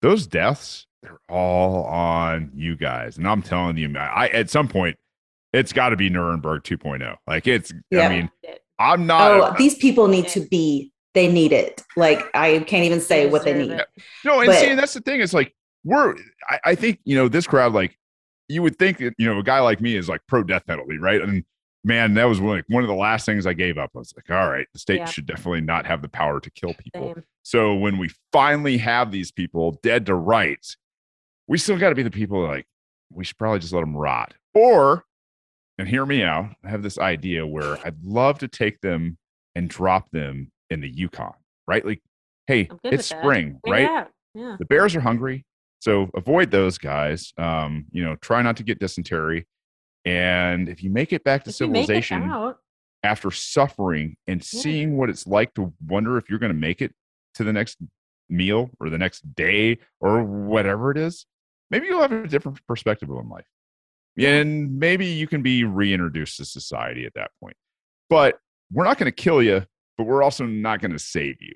[0.00, 4.68] those deaths they're all on you guys and i'm telling you man, i at some
[4.68, 4.96] point
[5.52, 8.06] it's got to be nuremberg 2.0 like it's Yeah.
[8.06, 8.30] i mean
[8.78, 13.00] i'm not oh these people need to be they need it like i can't even
[13.00, 13.86] say what they need it.
[14.24, 15.20] No, and But- see, that's the thing.
[15.20, 16.14] Is like we're.
[16.48, 17.72] I, I think you know this crowd.
[17.74, 17.98] Like
[18.48, 20.96] you would think that you know a guy like me is like pro death penalty,
[20.96, 21.20] right?
[21.20, 21.44] And
[21.84, 23.90] man, that was like one of the last things I gave up.
[23.94, 25.04] I was like, all right, the state Yeah.
[25.04, 27.12] should definitely not have the power to kill people.
[27.14, 27.24] Same.
[27.42, 30.76] So when we finally have these people dead to rights,
[31.46, 32.64] we still got to be the people like
[33.10, 34.32] we should probably just let them rot.
[34.54, 35.04] Or,
[35.78, 39.18] and hear me out, I have this idea where I'd love to take them
[39.54, 41.34] and drop them in the Yukon,
[41.66, 41.84] right?
[41.84, 42.00] Like,
[42.46, 43.20] hey, it's with that.
[43.22, 43.88] spring, right?
[43.88, 44.10] out.
[44.34, 44.56] Yeah.
[44.58, 45.44] The bears are hungry,
[45.80, 47.32] so avoid those guys.
[47.36, 49.46] Um, you know, try not to get dysentery.
[50.04, 52.58] And if you make it back to If you make it civilization out,
[53.02, 54.60] after suffering and Yeah.
[54.60, 56.94] seeing what it's like to wonder if you're going to make it
[57.34, 57.78] to the next
[58.28, 61.26] meal or the next day or whatever it is,
[61.70, 63.46] maybe you'll have a different perspective on life.
[64.18, 67.56] And maybe you can be reintroduced to society at that point.
[68.10, 68.38] But
[68.70, 69.64] we're not going to kill you,
[69.96, 71.52] but we're also not going to save you.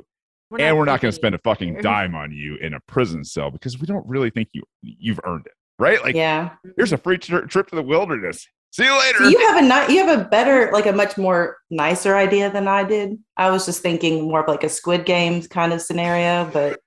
[0.58, 3.50] and we're not going to spend a fucking dime on you in a prison cell
[3.50, 5.52] because we don't really think you you've earned it.
[5.78, 6.02] Right?
[6.02, 6.50] Like yeah.
[6.76, 8.46] here's a free tri- trip to the wilderness.
[8.72, 9.18] See you later.
[9.18, 12.50] So you have a ni- you have a better, like a much more nicer idea
[12.50, 13.18] than I did.
[13.36, 16.80] I was just thinking more of like a Squid Games kind of scenario, but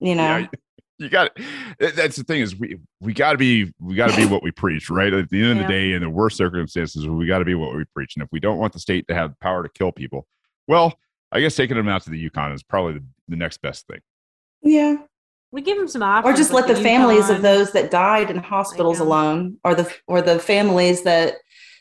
[0.00, 0.46] you know, Yeah,
[1.04, 1.30] you got
[1.78, 4.50] that's the thing is we we got to be we got to be what we
[4.50, 7.44] preach right at the end of the day in the worst circumstances we got to
[7.44, 9.62] be what we preach and if we don't want the state to have the power
[9.62, 10.26] to kill people
[10.66, 10.98] well
[11.30, 14.00] i guess taking them out to the yukon is probably the, the next best thing
[14.64, 14.96] yeah.
[15.52, 16.34] We give them some options.
[16.34, 17.36] Or just like let the families Yukon.
[17.36, 21.36] of those that died in hospitals alone, or the or the families that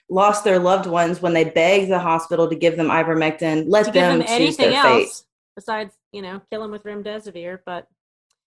[0.09, 3.65] lost their loved ones when they begged the hospital to give them ivermectin.
[3.67, 5.03] Let to give them, them choose anything their fate.
[5.05, 7.59] else besides, you know, kill them with remdesivir.
[7.65, 7.87] But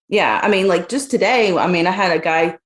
[0.09, 2.59] Yeah, I mean, like just today, I mean, I had a guy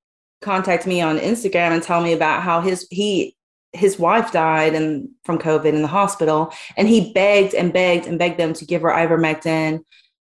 [0.43, 3.36] contact me on Instagram and tell me about how his he
[3.72, 8.18] his wife died and from COVID in the hospital, and he begged and begged and
[8.18, 9.84] begged them to give her ivermectin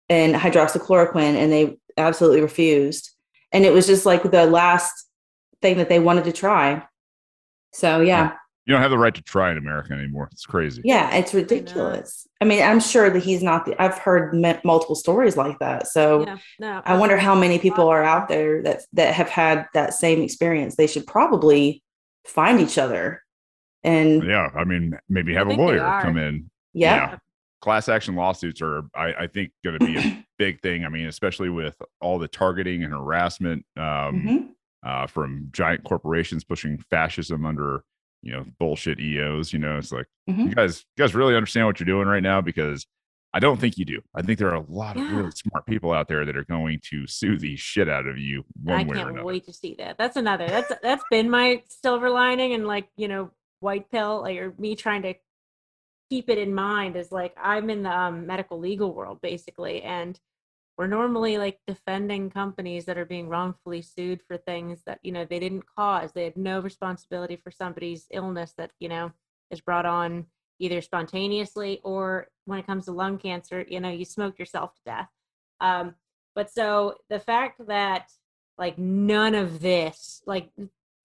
[0.08, 3.11] and hydroxychloroquine, and they absolutely refused.
[3.52, 5.06] And it was just like the last
[5.62, 6.86] thing that they wanted to try.
[7.72, 8.34] So yeah,
[8.70, 12.26] you don't have the right to try in america anymore it's crazy yeah, it's ridiculous.
[12.40, 13.66] I mean, I'm sure that he's not.
[13.66, 15.88] The, I've heard m- multiple stories like that.
[15.88, 16.24] So.
[16.24, 16.82] yeah, no.
[16.86, 20.76] I wonder how many people are out there that that have had that same experience.
[20.76, 21.82] They should probably
[22.26, 23.22] find each other.
[23.82, 27.16] And yeah i mean maybe have a lawyer come in yeah,
[27.62, 31.06] class action lawsuits are i, I think going to be a big thing i mean
[31.06, 34.48] especially with all the targeting and harassment um, Mhm.
[34.86, 37.82] uh, from giant corporations pushing fascism under
[38.22, 39.52] you know bullshit EOs.
[39.52, 40.48] You know, it's like Mhm.
[40.48, 42.86] you guys, you guys really understand what you're doing right now because
[43.32, 44.00] I don't think you do.
[44.14, 46.80] I think there are a lot of really smart people out there that are going
[46.90, 49.74] to sue the shit out of you one I way or can't wait to see
[49.78, 49.98] that.
[49.98, 50.46] That's another.
[50.48, 54.74] That's that's been my silver lining and like you know white pill like or me
[54.74, 55.14] trying to
[56.08, 60.18] keep it in mind is like I'm in the um, medical legal world basically, and
[60.80, 65.26] we're normally like defending companies that are being wrongfully sued for things that you know
[65.26, 66.12] they didn't cause.
[66.12, 69.12] They had no responsibility for somebody's illness that you know
[69.50, 70.24] is brought on
[70.58, 74.80] either spontaneously or when it comes to lung cancer, you know, you smoked yourself to
[74.86, 75.08] death.
[75.60, 75.96] Um,
[76.34, 78.08] but so the fact that
[78.56, 80.48] like none of this, like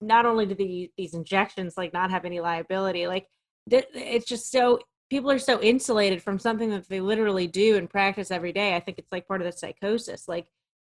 [0.00, 3.28] not only do the, these injections like not have any liability, like
[3.70, 4.78] it's just so
[5.10, 8.74] people are so insulated from something that they literally do and practice every day.
[8.74, 10.26] I think it's like part of the psychosis.
[10.28, 10.46] Like,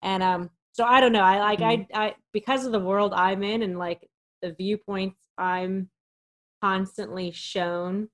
[0.02, 1.22] and um, so I don't know.
[1.22, 4.08] I like I I because of the world I'm in and like
[4.42, 5.90] the viewpoints I'm
[6.62, 8.08] constantly shown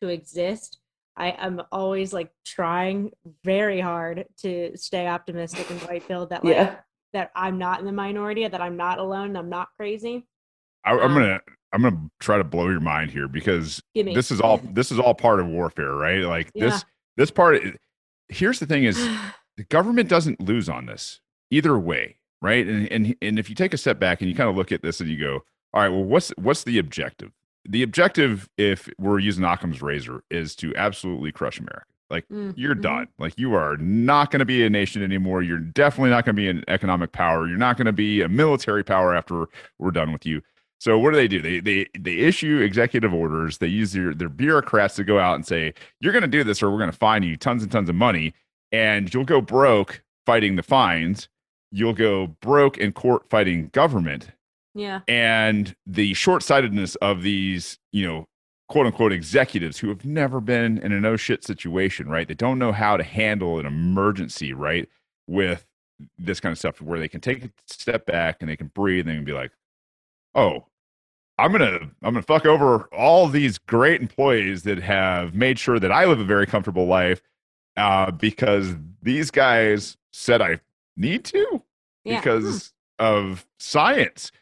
[0.00, 0.78] to exist.
[1.16, 3.12] I am always like trying
[3.44, 6.76] very hard to stay optimistic and white pill that like yeah.
[7.12, 10.26] that I'm not in the minority, that I'm not alone, I'm not crazy.
[10.84, 11.40] I, I'm Um, gonna
[11.72, 13.82] I'm gonna try to blow your mind here because
[14.14, 16.20] this is all this is all part of warfare, right?
[16.22, 16.66] Like Yeah.
[16.66, 16.84] this
[17.16, 17.62] this part.
[18.28, 18.96] Here's the thing: is
[19.56, 22.66] the government doesn't lose on this either way, right?
[22.66, 24.82] And and and if you take a step back and you kind of look at
[24.82, 25.40] this and you go,
[25.72, 27.30] all right, well, what's what's the objective?
[27.68, 31.84] The objective, if we're using Occam's razor, is to absolutely crush America.
[32.08, 33.06] Like Mm, you're done.
[33.18, 35.42] Like you are not going to be a nation anymore.
[35.42, 37.46] You're definitely not going to be an economic power.
[37.46, 39.46] You're not going to be a military power after
[39.78, 40.42] we're done with you.
[40.80, 41.40] So what do they do?
[41.42, 43.58] They they they issue executive orders.
[43.58, 46.62] They use their their bureaucrats to go out and say, "You're going to do this,
[46.62, 48.32] or we're going to fine you tons and tons of money,
[48.72, 51.28] and you'll go broke fighting the fines.
[51.70, 54.30] You'll go broke in court fighting government."
[54.72, 55.00] Yeah.
[55.08, 58.28] and the short-sightedness of these you know
[58.68, 62.60] quote unquote executives who have never been in a no shit situation right they don't
[62.60, 64.88] know how to handle an emergency right
[65.26, 65.66] with
[66.16, 69.08] this kind of stuff where they can take a step back and they can breathe
[69.08, 69.50] and they can be like
[70.34, 70.66] oh
[71.38, 75.90] i'm gonna i'm gonna fuck over all these great employees that have made sure that
[75.92, 77.22] i live a very comfortable life
[77.76, 80.60] uh, because these guys said i
[80.96, 81.62] need to
[82.04, 82.20] Yeah.
[82.20, 84.32] because of science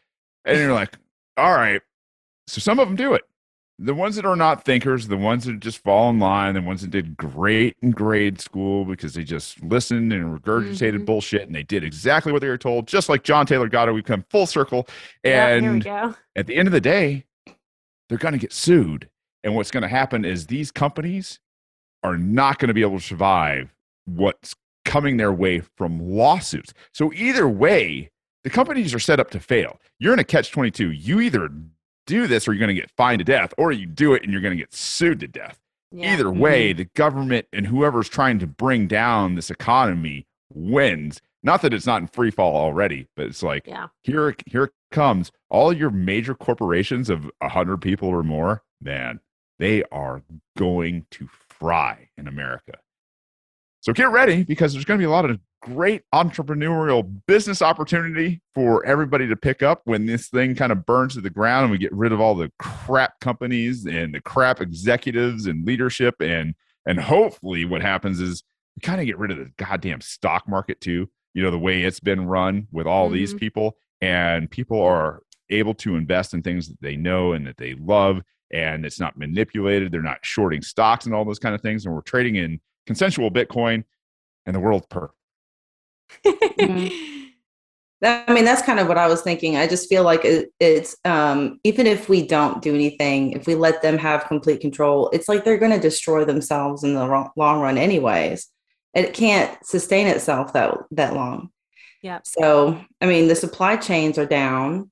[0.45, 0.95] and you're like,
[1.37, 1.81] all right.
[2.47, 3.21] So some of them do it.
[3.81, 6.81] The ones that are not thinkers, the ones that just fall in line, the ones
[6.81, 11.05] that did great in grade school because they just listened and regurgitated Mhm.
[11.05, 14.01] bullshit and they did exactly what they were told, just like John Taylor Gatto, we
[14.03, 14.85] come full circle.
[15.23, 16.13] Yeah, And go.
[16.35, 17.25] at the end of the day,
[18.09, 19.07] they're going to get sued.
[19.45, 21.39] And what's going to happen is these companies
[22.03, 23.73] are not going to be able to survive
[24.03, 26.73] what's coming their way from lawsuits.
[26.93, 28.09] So either way,
[28.43, 29.79] the companies are set up to fail.
[29.99, 30.91] You're in a catch 22.
[30.91, 31.49] You either
[32.05, 34.31] do this or you're going to get fined to death, or you do it and
[34.31, 35.59] you're going to get sued to death.
[35.91, 36.13] Yeah.
[36.13, 36.39] Either mm-hmm.
[36.39, 41.21] way, the government and whoever's trying to bring down this economy wins.
[41.41, 43.87] Not that it's not in free fall already, but it's like Yeah.
[44.03, 49.19] here here it comes all your major corporations of 100 people or more man
[49.57, 50.23] they are
[50.57, 52.79] going to fry in america
[53.81, 58.41] so get ready because there's going to be a lot of great entrepreneurial business opportunity
[58.55, 61.71] for everybody to pick up when this thing kind of burns to the ground and
[61.71, 66.15] we get rid of all the crap companies and the crap executives and leadership.
[66.21, 66.55] And
[66.85, 68.43] and hopefully what happens is
[68.75, 71.83] we kind of get rid of the goddamn stock market too you know the way
[71.83, 73.39] it's been run with all these Mhm.
[73.39, 73.77] people.
[74.01, 78.21] And people are able to invest in things that they know and that they love
[78.51, 79.91] and it's not manipulated.
[79.91, 81.85] They're not shorting stocks and all those kind of things.
[81.85, 82.59] And we're trading in
[82.89, 83.83] consensual bitcoin
[84.47, 85.13] and the world's perfect
[88.01, 89.57] That, I mean, that's kind of what I was thinking.
[89.57, 93.55] I just feel like it, it's um, even if we don't do anything, if we
[93.55, 97.29] let them have complete control, it's like they're going to destroy themselves in the ro-
[97.35, 98.47] long run, anyways.
[98.93, 101.49] It can't sustain itself that that long.
[102.01, 102.25] Yep.
[102.25, 104.89] So, I mean, the supply chains are down.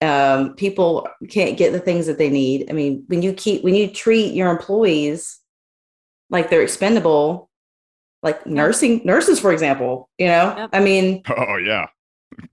[0.00, 2.70] Um, people can't get the things that they need.
[2.70, 5.40] I mean, when you keep when you treat your employees
[6.34, 7.48] like they're expendable,
[8.22, 10.70] like nursing nurses, for example, you know, Yep.
[10.72, 11.86] I mean, oh yeah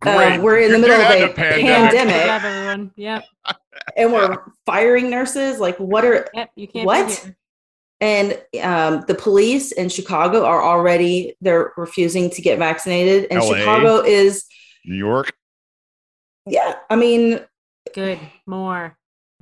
[0.04, 2.22] um, we're in the middle of a a pandemic.
[2.22, 3.24] pandemic, Yep.
[3.98, 5.60] and we're firing nurses.
[5.60, 6.52] Like, what are Yep.
[6.56, 6.86] You can't.
[6.86, 7.32] What?
[8.00, 13.56] And um, the police in Chicago are already they're refusing to get vaccinated, and LA.
[13.58, 14.46] Chicago is
[14.86, 15.32] new york
[16.48, 16.76] yeah.
[16.90, 17.40] I mean,
[17.94, 18.20] Good.
[18.46, 18.98] More.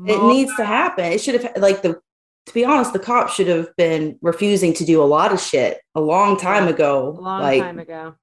[0.05, 1.05] it needs to happen.
[1.05, 2.01] It should have like the
[2.49, 5.79] to be honest, the cops should have been refusing to do a lot of shit
[5.95, 8.15] a long time Yeah, ago, a long like time ago.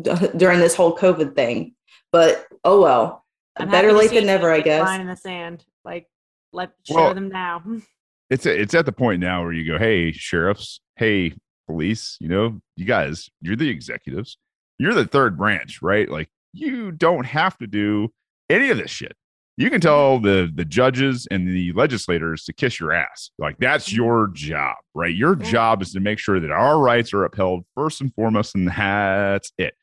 [0.00, 1.74] d- during this whole COVID thing.
[2.12, 3.24] But oh well,
[3.56, 4.84] I'm better late than never, I guess.
[4.84, 5.64] Line in the sand.
[5.84, 6.06] Like,
[6.52, 7.62] let show Well- them now.
[8.30, 11.32] it's it's at the point now where you go hey sheriffs hey
[11.66, 14.38] police you know you guys you're the executives
[14.78, 18.08] you're the third branch right like you don't have to do
[18.48, 19.16] any of this shit
[19.60, 23.30] you can tell the the judges and the legislators to kiss your ass.
[23.38, 23.96] Like that's mm-hmm.
[23.96, 25.14] your job right?
[25.14, 28.68] Your job is to make sure that our rights are upheld first and foremost and
[28.68, 29.74] that's it.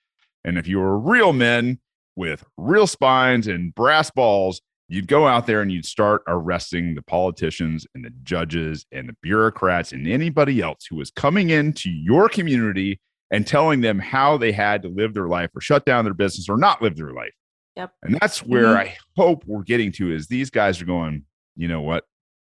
[0.44, 1.80] And if you were real men
[2.16, 7.02] with real spines and brass balls you'd go out there and you'd start arresting the
[7.02, 12.30] politicians and the judges and the bureaucrats and anybody else who was coming into your
[12.30, 13.00] community
[13.30, 16.48] and telling them how they had to live their life or shut down their business
[16.48, 17.34] or not live their life.
[17.78, 17.94] Yep.
[18.04, 18.76] And that's where Mhm.
[18.78, 21.26] I hope we're getting to is these guys are going,
[21.56, 22.04] you know what?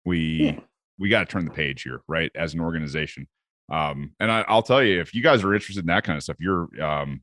[0.04, 0.60] We Yeah.
[0.98, 2.30] we got to turn the page here, right?
[2.34, 3.26] As an organization.
[3.70, 6.22] Um, and I, I'll tell you, if you guys are interested in that kind of
[6.22, 7.22] stuff, you're um,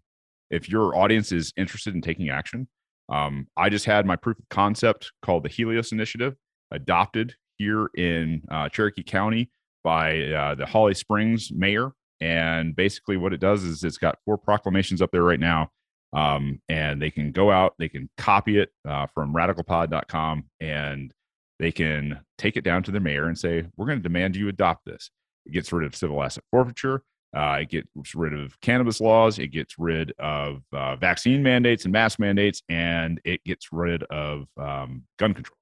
[0.49, 2.67] if your audience is interested in taking action,
[3.09, 6.35] um, I just had my proof of concept called the Helios Initiative
[6.71, 9.51] adopted here in uh, Cherokee County
[9.83, 11.91] by uh, the Holly Springs mayor.
[12.21, 15.71] And basically, what it does is it's got four proclamations up there right now.
[16.13, 21.13] Um, and they can go out, they can copy it uh, from radicalpod.com, and
[21.59, 24.47] they can take it down to the mayor and say, We're going to demand you
[24.47, 25.11] adopt this.
[25.45, 27.03] It gets rid of civil asset forfeiture.
[27.35, 29.37] Uh, it gets rid of cannabis laws.
[29.37, 34.47] It gets rid of uh, vaccine mandates and mask mandates, and it gets rid of
[34.57, 35.55] um, gun control.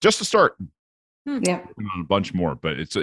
[0.00, 0.56] Just to start,
[1.26, 1.64] yeah.
[1.76, 2.54] on a bunch more.
[2.54, 2.96] But it's,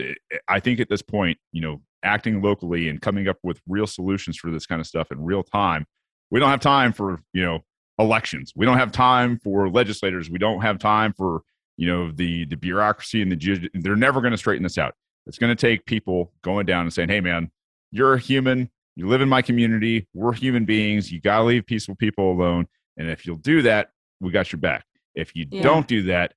[0.47, 4.37] I think at this point, you know, acting locally and coming up with real solutions
[4.37, 5.85] for this kind of stuff in real time.
[6.31, 7.59] We don't have time for you know
[7.99, 8.53] elections.
[8.55, 10.29] We don't have time for legislators.
[10.29, 11.41] We don't have time for
[11.77, 14.95] you know the the bureaucracy and the they're never going to straighten this out.
[15.27, 17.51] It's going to take people going down and saying, "Hey, man,
[17.91, 18.69] you're a human.
[18.95, 20.07] You live in my community.
[20.13, 21.11] We're human beings.
[21.11, 22.67] You got to leave peaceful people alone.
[22.97, 23.89] And if you'll do that,
[24.21, 24.85] we got your back.
[25.15, 25.63] If you Yeah.
[25.63, 26.33] don't do that,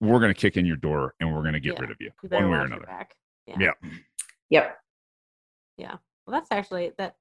[0.00, 1.80] we're going to kick in your door and we're going to get Yeah.
[1.80, 2.86] rid of you You better one way or another.
[2.86, 3.14] back.
[3.46, 3.74] Yeah.
[4.50, 4.78] Yep.
[5.78, 5.96] Yeah.
[6.26, 7.16] Well, that's actually that's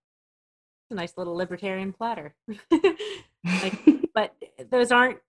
[0.92, 2.36] a nice little libertarian platter.
[2.72, 3.74] like,
[4.14, 4.36] but
[4.70, 5.20] those aren't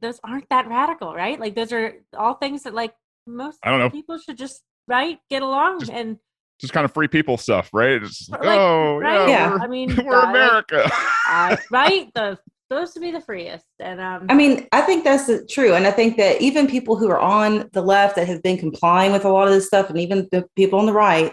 [0.00, 1.38] those aren't that radical, right?
[1.40, 2.94] Like those are all things that like
[3.26, 3.90] most I don't know.
[3.90, 6.18] people should just right get along Just- and
[6.60, 8.02] Just kind of free people stuff, right?
[8.02, 9.28] It's just like, Like, oh, right?
[9.28, 9.58] yeah, Yeah.
[9.60, 10.90] I mean, we're uh, like, America.
[11.30, 12.10] uh, right?
[12.14, 12.38] The
[12.70, 15.74] supposed to be the freest, and um, I mean, I think that's true.
[15.74, 19.12] And I think that even people who are on the left that have been complying
[19.12, 21.32] with a lot of this stuff, and even the people on the right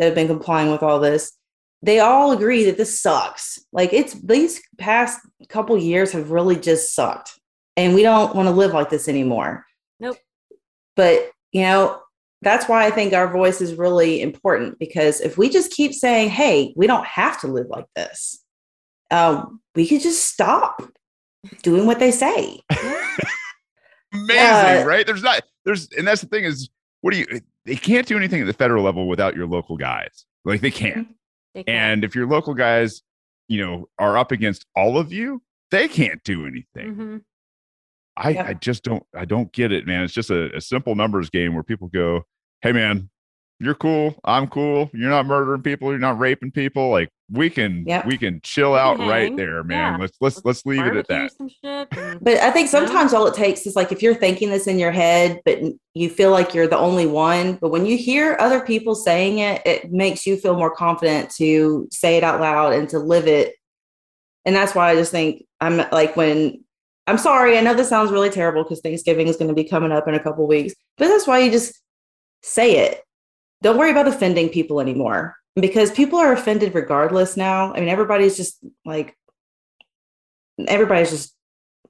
[0.00, 1.32] that have been complying with all this,
[1.84, 3.58] they all agree that this sucks.
[3.72, 7.38] Like it's these past couple years have really just sucked.
[7.76, 9.66] And we don't want to live like this anymore.
[10.00, 10.16] Nope.
[10.96, 12.00] But, you know,
[12.40, 16.30] that's why I think our voice is really important because if we just keep saying,
[16.30, 18.42] hey, we don't have to live like this,
[19.10, 20.82] um, we could just stop
[21.62, 22.60] doing what they say.
[24.14, 25.06] Amazing, Uh, right?
[25.06, 26.70] There's not there's and that's the thing is
[27.00, 30.24] what do you they can't do anything at the federal level without your local guys.
[30.44, 31.08] Like they can't.
[31.54, 31.74] They can.
[31.74, 33.02] And if your local guys,
[33.48, 36.94] you know, are up against all of you, they can't do anything.
[36.94, 37.22] Mhm.
[38.16, 38.46] I, Yeah.
[38.46, 40.04] I just don't I don't get it, man.
[40.04, 42.22] It's just a, a simple numbers game where people go,
[42.62, 43.10] Hey man,
[43.60, 46.90] you're cool, I'm cool, you're not murdering people, you're not raping people.
[46.90, 48.06] Like we can Yeah.
[48.06, 49.94] we can chill We can out right there, man.
[49.94, 49.98] Yeah.
[49.98, 51.30] Let's let's let's leave it at that.
[51.38, 54.78] And- But I think sometimes all it takes is like if you're thinking this in
[54.78, 55.58] your head, but
[55.94, 57.54] you feel like you're the only one.
[57.54, 61.88] But when you hear other people saying it, it makes you feel more confident to
[61.90, 63.54] say it out loud and to live it.
[64.44, 66.62] And that's why I just think I'm like when
[67.06, 69.92] I'm sorry, I know this sounds really terrible because Thanksgiving is going to be coming
[69.92, 71.80] up in a couple weeks, but that's why you just
[72.42, 73.00] say it.
[73.62, 77.72] Don't worry about offending people anymore because people are offended regardless now.
[77.74, 79.16] I mean, everybody's just like,
[80.66, 81.34] everybody's just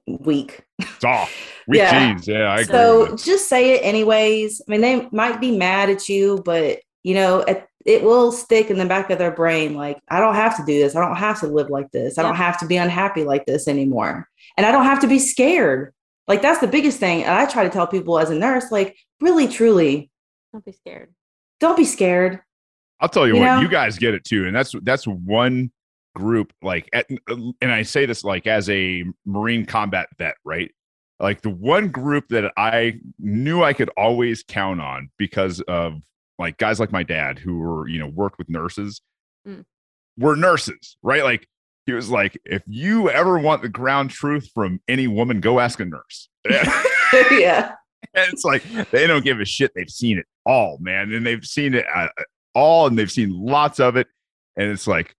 [0.07, 0.63] weak.
[0.79, 1.31] It's off.
[1.67, 2.09] Weak Yeah.
[2.13, 2.27] genes.
[2.27, 2.65] Yeah, I agree.
[2.65, 4.61] So just say it anyways.
[4.67, 8.69] I mean, they might be mad at you, but you know, it, it will stick
[8.71, 9.75] in the back of their brain.
[9.75, 10.95] Like, I don't have to do this.
[10.95, 12.17] I don't have to live like this.
[12.17, 14.27] I don't have to be unhappy like this anymore.
[14.57, 15.93] And I don't have to be scared.
[16.27, 17.23] Like, that's the biggest thing.
[17.23, 20.09] And I try to tell people as a nurse, like, really, truly,
[20.51, 21.13] Don't be scared.
[21.59, 22.41] don't be scared.
[22.99, 23.61] I'll tell you, You what, know?
[23.61, 25.71] you guys get it too, and that's that's one
[26.15, 26.53] group.
[26.61, 30.71] Like, at, and I say this like as a Marine combat vet, right?
[31.19, 35.93] Like the one group that I knew I could always count on because of
[36.39, 39.01] like guys like my dad who were you know worked with nurses,
[39.47, 39.63] Mm.
[40.17, 41.23] were nurses, right?
[41.23, 41.47] Like
[41.85, 45.79] he was like, if you ever want the ground truth from any woman, go ask
[45.79, 46.29] a nurse.
[47.31, 47.73] yeah.
[48.13, 49.71] And it's like they don't give a shit.
[49.75, 52.07] They've seen it all, man, and they've seen it uh,
[52.55, 54.07] all, and they've seen lots of it.
[54.57, 55.13] And it's like,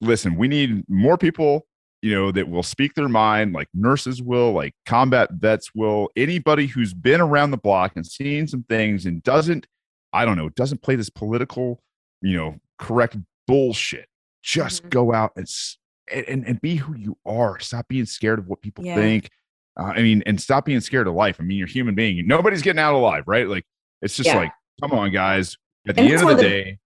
[0.00, 1.66] listen, we need more people,
[2.02, 6.08] you know, that will speak their mind, like nurses will, like combat vets will.
[6.16, 9.66] Anybody who's been around the block and seen some things and doesn't,
[10.12, 11.82] I don't know, doesn't play this political,
[12.22, 13.16] you know, correct
[13.46, 14.06] bullshit.
[14.42, 14.90] Just Mhm.
[14.90, 15.46] go out and,
[16.12, 17.58] and and and be who you are.
[17.58, 18.94] Stop being scared of what people Yeah.
[18.94, 19.28] think.
[19.78, 21.36] Uh, I mean, and stop being scared of life.
[21.40, 22.24] I mean, you're a human being.
[22.26, 23.48] Nobody's getting out alive, right?
[23.48, 23.64] Like,
[24.02, 24.36] it's just Yeah.
[24.36, 25.56] like, come on, guys.
[25.88, 26.78] At the And end of one the of the- day,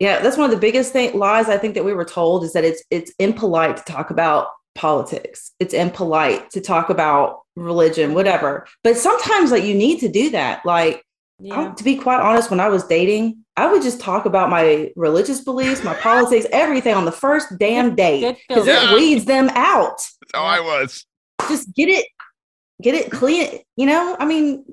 [0.00, 2.52] Yeah, that's one of the biggest thing, lies I think that we were told is
[2.52, 5.52] that it's it's impolite to talk about politics.
[5.58, 8.66] It's impolite to talk about religion, whatever.
[8.84, 10.64] But sometimes like you need to do that.
[10.64, 11.02] Like
[11.40, 11.60] Yeah.
[11.70, 14.92] I- to be quite honest, when I was dating, I would just talk about my
[14.94, 18.92] religious beliefs, my politics, everything on the first damn date because filter.
[18.92, 19.96] it weeds them out.
[20.20, 21.04] that's how I was.
[21.48, 22.06] Just get it,
[22.82, 23.60] get it clean.
[23.76, 24.64] You know, I mean,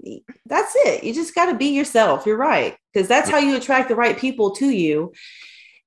[0.46, 1.04] that's it.
[1.04, 2.26] You just got to be yourself.
[2.26, 5.14] You're right because that's how you attract the right people to you.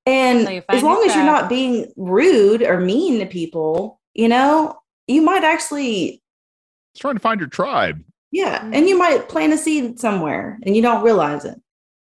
[0.05, 3.99] And How you as long your as you're not being rude or mean to people,
[4.13, 6.21] you know, you might actually
[6.93, 8.03] it's trying to find your tribe.
[8.31, 8.63] Yeah.
[8.63, 8.99] And you mm-hmm.
[8.99, 11.59] might plant a seed somewhere and you don't realize it.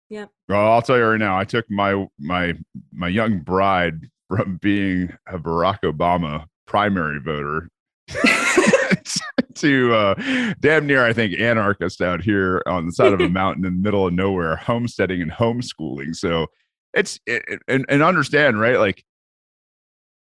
[0.08, 0.26] Yeah.
[0.48, 2.54] Well, I'll tell you right now, I took my my
[2.92, 7.68] my young bride from being a Barack Obama primary voter
[9.56, 10.14] to uh,
[10.60, 13.82] damn near, I think, anarchist out here on the side of a mountain in the
[13.82, 16.14] middle of nowhere, homesteading and homeschooling.
[16.14, 16.46] So
[16.94, 19.04] it's it, and and understand right, like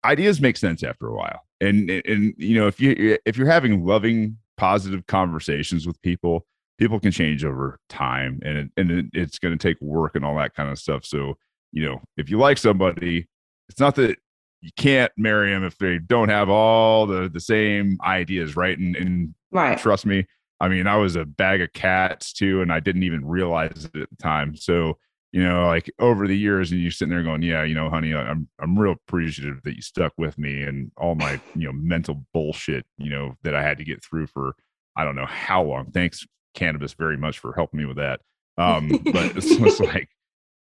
[0.06, 3.86] ideas make sense after a while, and and you know if you if you're having
[3.86, 6.46] loving, positive conversations with people,
[6.78, 10.26] people can change over time, and it, and it, it's going to take work and
[10.26, 11.06] all that kind of stuff.
[11.06, 11.36] So
[11.72, 13.28] you know if you like somebody,
[13.70, 14.18] it's not that
[14.64, 18.78] you can't marry them if they don't have all the the same ideas, right?
[18.78, 19.78] And and Right.
[19.78, 20.26] trust me,
[20.60, 24.02] I mean, I was a bag of cats too, and I didn't even realize it
[24.02, 24.56] at the time.
[24.56, 24.98] So
[25.34, 28.14] you know, like over the years, and you're sitting there going, "Yeah, you know, honey,
[28.16, 32.26] I'm I'm real appreciative that you stuck with me and all my you know mental
[32.34, 34.56] bullshit, you know, that I had to get through for
[34.96, 35.92] I don't know how long.
[35.92, 36.26] Thanks,
[36.56, 38.22] cannabis, very much for helping me with that.
[38.58, 40.10] Um, but it's just like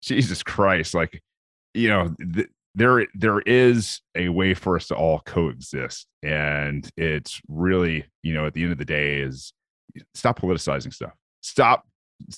[0.03, 1.23] Jesus Christ, like
[1.75, 7.41] you know, th- there there is a way for us to all coexist, and it's
[7.49, 9.53] really you know at the end of the day is
[10.15, 11.13] stop politicizing stuff.
[11.43, 11.87] Stop,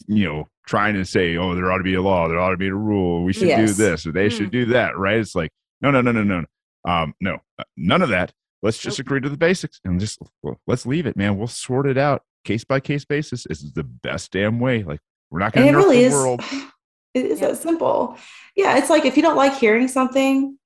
[0.06, 2.56] you know, trying to say, oh, there ought to be a law, there ought to
[2.56, 5.18] be a rule, we should do this or they should do that, right?
[5.18, 5.50] It's like,
[5.80, 6.44] no, no, no, no, no,
[6.90, 8.32] um, no, uh, none of that.
[8.62, 11.36] let's just agree to the basics and just well, let's leave it, man.
[11.36, 13.46] We'll sort it out case by case basis.
[13.46, 14.82] Is the best damn way.
[14.82, 15.00] Like
[15.30, 16.42] we're not going to really the is world.
[17.14, 17.48] it is Yeah.
[17.48, 18.16] that simple
[18.56, 20.58] yeah it's like if you don't like hearing something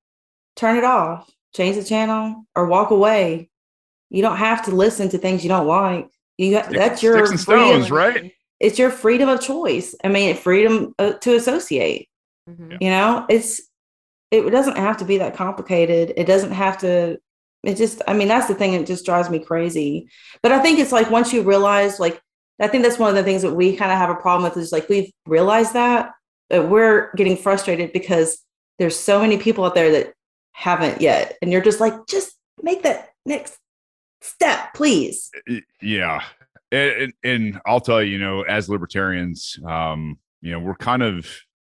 [0.56, 3.50] turn it off change the channel or walk away
[4.10, 6.08] you don't have to listen to things you don't like
[6.38, 7.68] you got, that's your sticks and freedom.
[7.82, 8.32] stones, right?
[8.60, 12.08] it's your freedom of choice i mean freedom uh, to associate
[12.48, 12.78] Mhm.
[12.80, 13.60] you know it's
[14.30, 17.18] it doesn't have to be that complicated it doesn't have to
[17.64, 20.08] it just i mean that's the thing that just drives me crazy
[20.42, 22.20] but i think it's like once you realize like
[22.60, 24.56] i think that's one of the things that we kind of have a problem with
[24.62, 26.10] is like we've realized that
[26.50, 28.42] we're getting frustrated because
[28.78, 30.14] there's so many people out there that
[30.52, 31.36] haven't yet.
[31.42, 33.58] And you're just like just make that next
[34.20, 35.30] step please.
[35.80, 36.22] Yeah.
[36.70, 41.26] And, and, i'll tell you you know as libertarians um you know we're kind of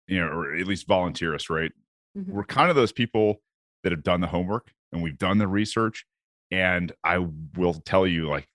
[0.07, 1.73] you know or at least volunteerists right?
[2.17, 2.29] Mhm.
[2.29, 3.43] we're kind of those people
[3.83, 6.07] that have done the homework and we've done the research.
[6.51, 7.19] And i
[7.57, 8.47] will tell you like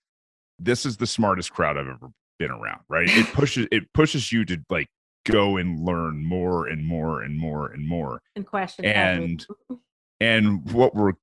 [0.58, 2.08] this is the smartest crowd i've ever
[2.38, 3.08] been around right?
[3.08, 4.88] It pushes it pushes you to like
[5.24, 8.22] go and learn more and more and more and more.
[8.36, 9.46] And question and
[10.20, 11.14] and what we're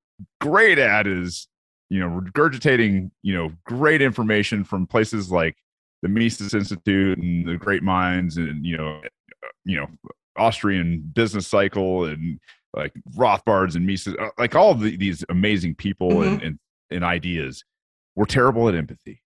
[0.42, 1.48] great at is
[1.90, 5.56] you know regurgitating you know great information from places like
[6.02, 9.02] the mises institute and the great minds and you know
[9.66, 9.88] you know
[10.38, 12.40] austrian business cycle and
[12.74, 16.60] like rothbards and mises uh, like all the, these amazing people and, and
[16.92, 17.64] and ideas.
[18.16, 19.22] We're terrible at empathy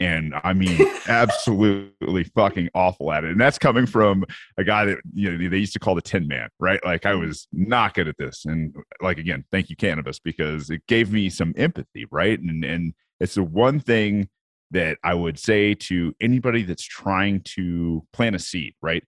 [0.00, 3.30] and i mean absolutely fucking awful at it.
[3.30, 4.24] And that's coming from
[4.56, 6.80] a guy that you know they used to call the tin man right?
[6.84, 8.44] Like i was not good at this.
[8.44, 12.38] And like again thank you cannabis because it gave me some empathy right?
[12.38, 14.28] And and it's the one thing
[14.70, 19.02] that i would say to anybody that's trying to plant a seed right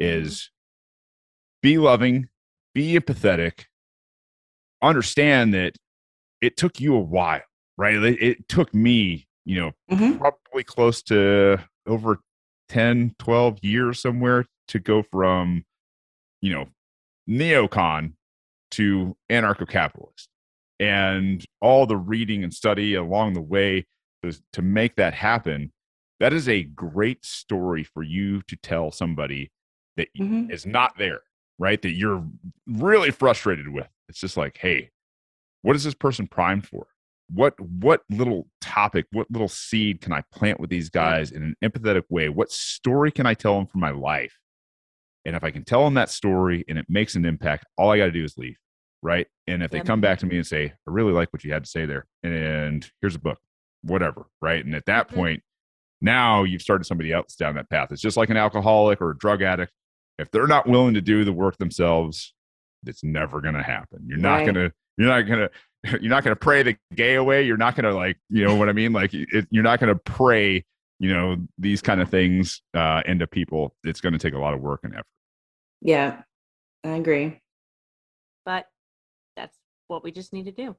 [0.00, 0.24] mm-hmm.
[0.24, 0.50] is
[1.62, 2.28] be loving
[2.74, 3.64] be empathetic
[4.80, 5.74] understand that
[6.40, 7.42] it took you a while
[7.80, 7.94] right?
[7.94, 10.18] It, it took me you know Mhm.
[10.18, 12.20] probably close to over
[12.68, 15.64] 10 12 years somewhere to go from
[16.40, 16.66] you know
[17.28, 18.12] neocon
[18.70, 20.28] to anarcho-capitalist
[20.78, 23.84] and all the reading and study along the way
[24.22, 25.72] to, to make that happen
[26.20, 29.50] that is a great story for you to tell somebody
[29.96, 30.50] that Mhm.
[30.52, 31.22] is not there
[31.58, 32.24] right that you're
[32.66, 34.90] really frustrated with it's just like hey
[35.62, 36.86] what is this person primed for
[37.32, 41.54] what what little topic what little seed can i plant with these guys in an
[41.62, 42.28] empathetic way?
[42.28, 44.36] What story can i tell them from my life?
[45.24, 47.98] And if i can tell them that story and it makes an impact all i
[47.98, 48.56] got to do is leave
[49.02, 49.26] right?
[49.46, 51.64] And if they come back to me and say i really like what you had
[51.64, 53.38] to say there and here's a book
[53.82, 54.64] whatever right?
[54.64, 55.14] And at that Mhm.
[55.14, 55.42] point
[56.02, 57.92] now you've started somebody else down that path.
[57.92, 59.70] It's just like an alcoholic or a drug addict.
[60.18, 62.34] If they're not willing to do the work themselves
[62.86, 64.00] it's never going to happen.
[64.06, 65.50] You're not going to you're not going to
[66.00, 68.54] you're not going to pray the gay away you're not going to like you know
[68.54, 70.64] what i mean like it, you're not going to pray
[70.98, 74.52] you know these kind of things uh into people it's going to take a lot
[74.52, 75.06] of work and effort
[75.80, 76.22] yeah
[76.84, 77.40] i agree
[78.44, 78.66] but
[79.36, 79.56] that's
[79.88, 80.76] what we just need to do.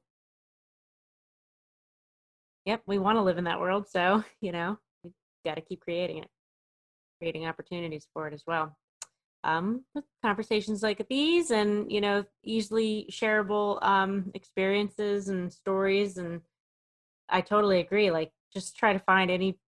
[2.66, 5.10] Yep, we want to live in that world, so you know we
[5.44, 6.28] got to keep creating it,
[7.18, 8.76] creating opportunities for it as well.
[9.44, 9.84] Um,
[10.24, 16.40] conversations like these, and you know, easily shareable um, experiences and stories, and
[17.28, 18.10] I totally agree.
[18.10, 19.58] Like, just try to find any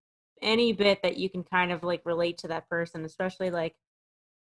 [0.43, 3.75] any bit that you can kind of like relate to that person, especially like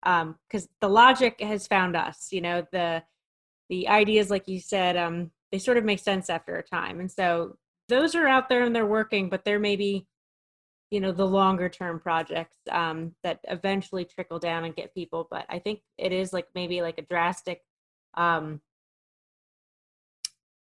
[0.03, 3.03] um because the logic has found us you know the
[3.69, 7.11] the ideas like you said um they sort of make sense after a time and
[7.11, 7.57] so
[7.89, 10.05] those are out there and they're working but they're be
[10.91, 15.45] you know the longer term projects um that eventually trickle down and get people but
[15.49, 17.61] i think it is like maybe like a drastic
[18.15, 18.59] um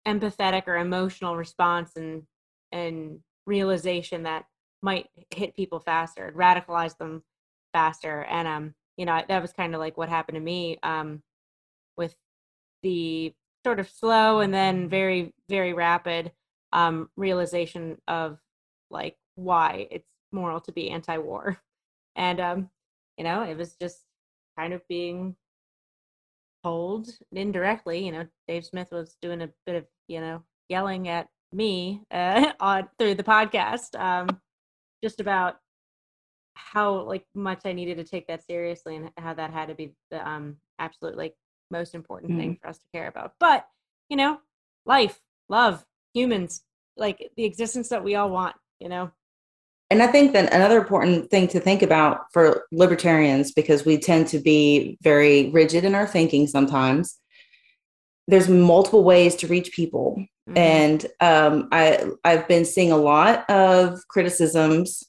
[0.08, 2.24] empathetic or emotional response and
[2.72, 4.46] and realization that
[4.82, 7.24] might hit people faster radicalize them
[7.74, 11.22] faster and um you know that was kind of like what happened to me um
[11.98, 12.16] with
[12.82, 13.34] the
[13.66, 16.32] sort of slow and then very very rapid
[16.74, 18.38] um realization of
[18.90, 21.58] like why it's moral to be anti-war
[22.16, 22.70] and um
[23.18, 24.04] you know it was just
[24.58, 25.36] kind of being
[26.64, 31.28] told indirectly you know dave smith was doing a bit of you know yelling at
[31.52, 34.40] me uh, on through the podcast um
[35.04, 35.58] just about
[36.56, 39.94] how like much I needed to take that seriously and how that had to be
[40.12, 41.36] the um absolute like
[41.72, 43.34] most important thing for us to care about.
[43.40, 43.68] But
[44.10, 44.40] you know,
[44.86, 45.20] life,
[45.50, 46.64] love, humans,
[46.98, 48.56] like the existence that we all want.
[48.80, 49.12] You know,
[49.94, 54.26] And I think that another important thing to think about for libertarians, because we tend
[54.30, 57.20] to be very rigid in our thinking sometimes,
[58.28, 60.18] there's multiple ways to reach people.
[60.50, 60.58] Mhm.
[60.58, 65.04] and um, I I've been seeing a lot of criticisms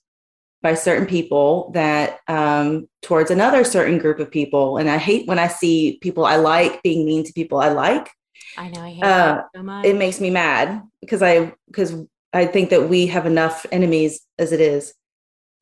[0.62, 5.38] by certain people that um, towards another certain group of people, and I hate when
[5.38, 8.10] I see people I like being mean to people I like.
[8.56, 9.86] I know I hate uh, so much.
[9.86, 11.94] It makes me mad because I because
[12.34, 14.92] I think that we have enough enemies as it is.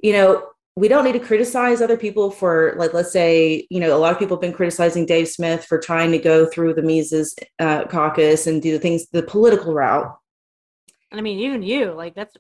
[0.01, 3.95] You know, we don't need to criticize other people for like let's say you know
[3.95, 6.83] a lot of people have been criticizing Dave Smith for trying to go through the
[6.83, 10.17] Mises uh, caucus and do the things the political route.
[11.11, 12.37] And I mean, even you, like that's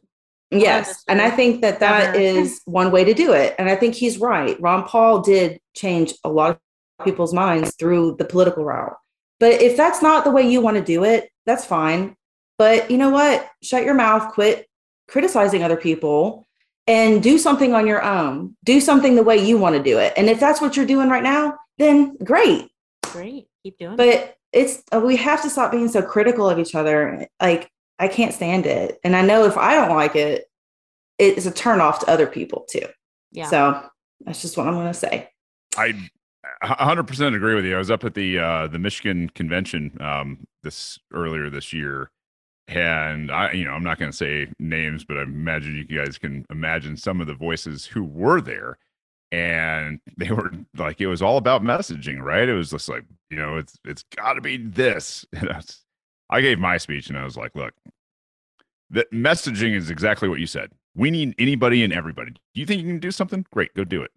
[0.50, 3.94] Yes, and I think that that is one way to do it, and I think
[3.94, 4.60] he's right.
[4.60, 6.50] Ron Paul did change a lot
[6.98, 8.96] of people's minds through the political route.
[9.40, 12.16] But if that's not the way you want to do it, that's fine.
[12.58, 13.48] But you know what?
[13.62, 14.68] Shut your mouth, quit
[15.08, 16.46] criticizing other people,
[16.86, 18.56] and do something on your own.
[18.64, 20.12] Do something the way you want to do it.
[20.16, 22.68] And if that's what you're doing right now, then great.
[23.04, 23.48] great.
[23.62, 23.96] Keep doing it.
[23.96, 27.26] But it's uh, we have to stop being so critical of each other.
[27.40, 30.44] Like I can't stand it, and I know if I don't like it,
[31.18, 32.86] it's a turn off to other people too.
[33.30, 33.48] Yeah.
[33.48, 33.82] So
[34.20, 35.30] that's just what I'm going to say.
[35.76, 35.94] I
[36.60, 37.74] a hundred percent agree with you.
[37.74, 42.10] I was up at the uh, the Michigan convention um, this earlier this year,
[42.68, 46.18] and I, you know, I'm not going to say names, but I imagine you guys
[46.18, 48.78] can imagine some of the voices who were there,
[49.30, 52.48] and they were like, it was all about messaging, right?
[52.48, 55.24] It was just like, you know, it's it's got to be this.
[55.32, 55.84] And I, was-
[56.30, 57.74] I gave my speech, and I was like, look,
[58.88, 60.70] the messaging is exactly what you said.
[60.94, 62.32] We need anybody and everybody.
[62.32, 63.44] Do you think you can do something?
[63.52, 64.10] Great, go do it.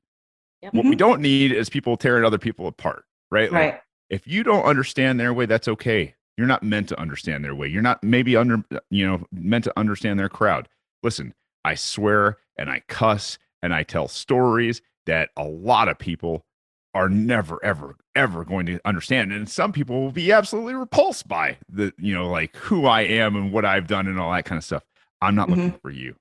[0.62, 0.98] What we mm-hmm.
[0.98, 3.52] don't need is people tearing other people apart, right?
[3.52, 3.82] Like, Right.
[4.10, 6.16] if you don't understand their way, that's okay.
[6.38, 7.68] You're not meant to understand their way.
[7.68, 10.68] You're not maybe under, you know, meant to understand their crowd.
[11.04, 11.34] Listen,
[11.64, 16.46] I swear and I cuss and I tell stories that a lot of people
[16.94, 19.32] are never, ever, ever going to understand.
[19.32, 23.36] And some people will be absolutely repulsed by the, you know, like who I am
[23.36, 24.84] and what I've done and all that kind of stuff.
[25.22, 26.16] I'm not looking for you.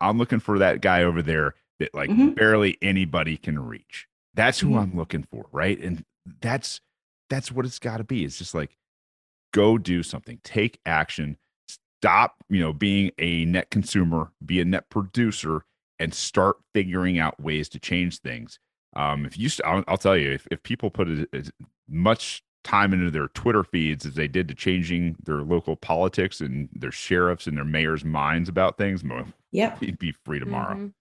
[0.00, 2.34] I'm looking for that guy over there that like Mhm.
[2.34, 4.06] barely anybody can reach.
[4.34, 4.78] That's who Mhm.
[4.82, 5.78] I'm looking for, right?
[5.78, 6.04] And
[6.40, 6.80] that's
[7.30, 8.24] that's what it's got to be.
[8.24, 8.77] It's just like
[9.52, 11.36] go do something, take action,
[12.00, 15.64] stop, you know, being a net consumer, be a net producer,
[15.98, 18.58] and start figuring out ways to change things.
[18.96, 21.50] Um, if you, I'll, I'll tell you, if, if people put as, as
[21.88, 26.68] much time into their Twitter feeds as they did to changing their local politics and
[26.72, 29.80] their sheriffs and their mayor's minds about things, mo- Yep.
[29.80, 30.74] he'd be free tomorrow.
[30.74, 30.92] Mhm.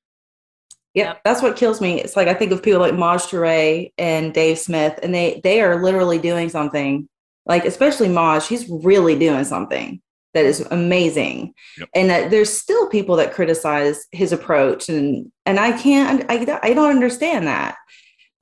[0.93, 1.05] Yep.
[1.07, 1.21] Yep.
[1.25, 2.01] That's what kills me.
[2.01, 5.61] It's like I think of people like Maj Toure and Dave Smith, and they they
[5.61, 7.07] are literally doing something.
[7.47, 10.01] Like especially Maj, he's really doing something
[10.33, 11.53] that is amazing.
[11.79, 11.89] Yep.
[11.95, 16.73] And that there's still people that criticize his approach, and and I can't, I I
[16.73, 17.75] don't understand that.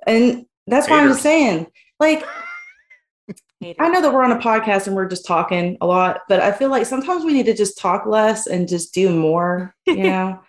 [0.07, 1.67] And that's why I'm just saying,
[1.99, 2.23] like
[3.79, 6.51] I know that we're on a podcast and we're just talking a lot, but I
[6.51, 10.39] feel like sometimes we need to just talk less and just do more, you know.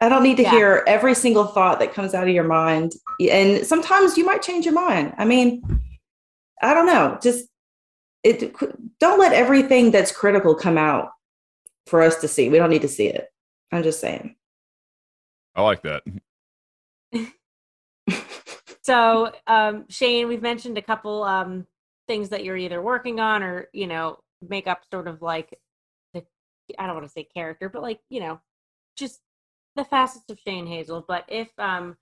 [0.00, 0.50] I don't need to Yeah.
[0.50, 2.92] hear every single thought that comes out of your mind.
[3.30, 5.14] And sometimes you might change your mind.
[5.18, 5.62] I mean,
[6.62, 7.18] I don't know.
[7.22, 7.48] Just
[8.24, 8.54] it
[8.98, 11.10] don't let everything that's critical come out
[11.86, 12.48] for us to see.
[12.48, 13.28] We don't need to see it.
[13.72, 14.36] I'm just saying.
[15.54, 16.02] I like that.
[18.88, 21.66] So, um, Shane, we've mentioned a couple um,
[22.06, 24.18] things that you're either working on or, you know,
[24.48, 25.58] make up sort of like
[26.14, 26.24] the,
[26.78, 28.40] I don't want to say character, but like, you know,
[28.96, 29.20] just
[29.76, 31.04] the facets of Shane Hazel.
[31.06, 31.98] But if, um,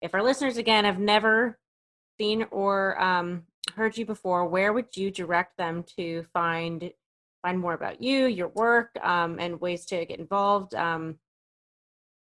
[0.00, 1.58] if our listeners again have never
[2.18, 3.42] seen or um,
[3.74, 6.92] heard you before, where would you direct them to find
[7.42, 10.74] find more about you, your work, um, and ways to get involved?
[10.74, 11.18] Um,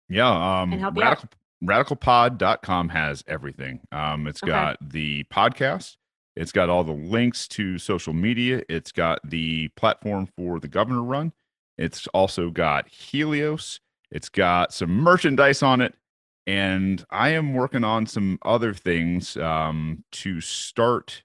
[0.08, 0.60] Yeah.
[0.62, 1.22] Um, And help you out.
[1.62, 3.80] radical, radicalpod.com has everything.
[3.92, 4.50] Um, it's Okay.
[4.52, 5.96] got the podcast.
[6.34, 8.62] It's got all the links to social media.
[8.70, 11.32] It's got the platform for the governor run.
[11.76, 13.80] It's also got Helios.
[14.10, 15.94] It's got some merchandise on it.
[16.46, 21.22] And I am working on some other things um, to start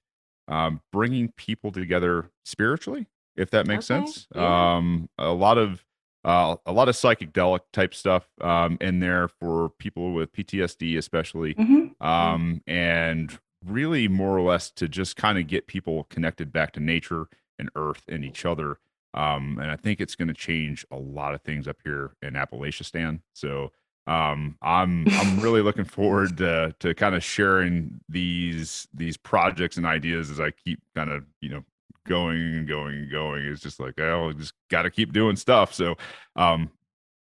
[0.48, 4.28] um, bringing people together spiritually, if that makes Okay, sense.
[4.36, 4.76] yeah.
[4.78, 5.84] Um, a lot of
[6.24, 11.54] uh, a lot of psychedelic type stuff um, in there for people with PTSD, especially,
[11.54, 12.02] Mhm.
[12.04, 16.80] um, and really more or less to just kind of get people connected back to
[16.82, 17.28] nature
[17.58, 18.80] and earth and each other.
[19.14, 22.34] Um, and I think it's going to change a lot of things up here in
[22.34, 23.22] Appalachistan.
[23.34, 23.72] So
[24.08, 29.86] um, I'm I'm really looking forward to to kind of sharing these these projects and
[29.86, 31.64] ideas as I keep kind of you know
[32.08, 33.44] going and going and going.
[33.44, 35.74] It's just like oh, just got to keep doing stuff.
[35.74, 35.96] So
[36.38, 36.72] um,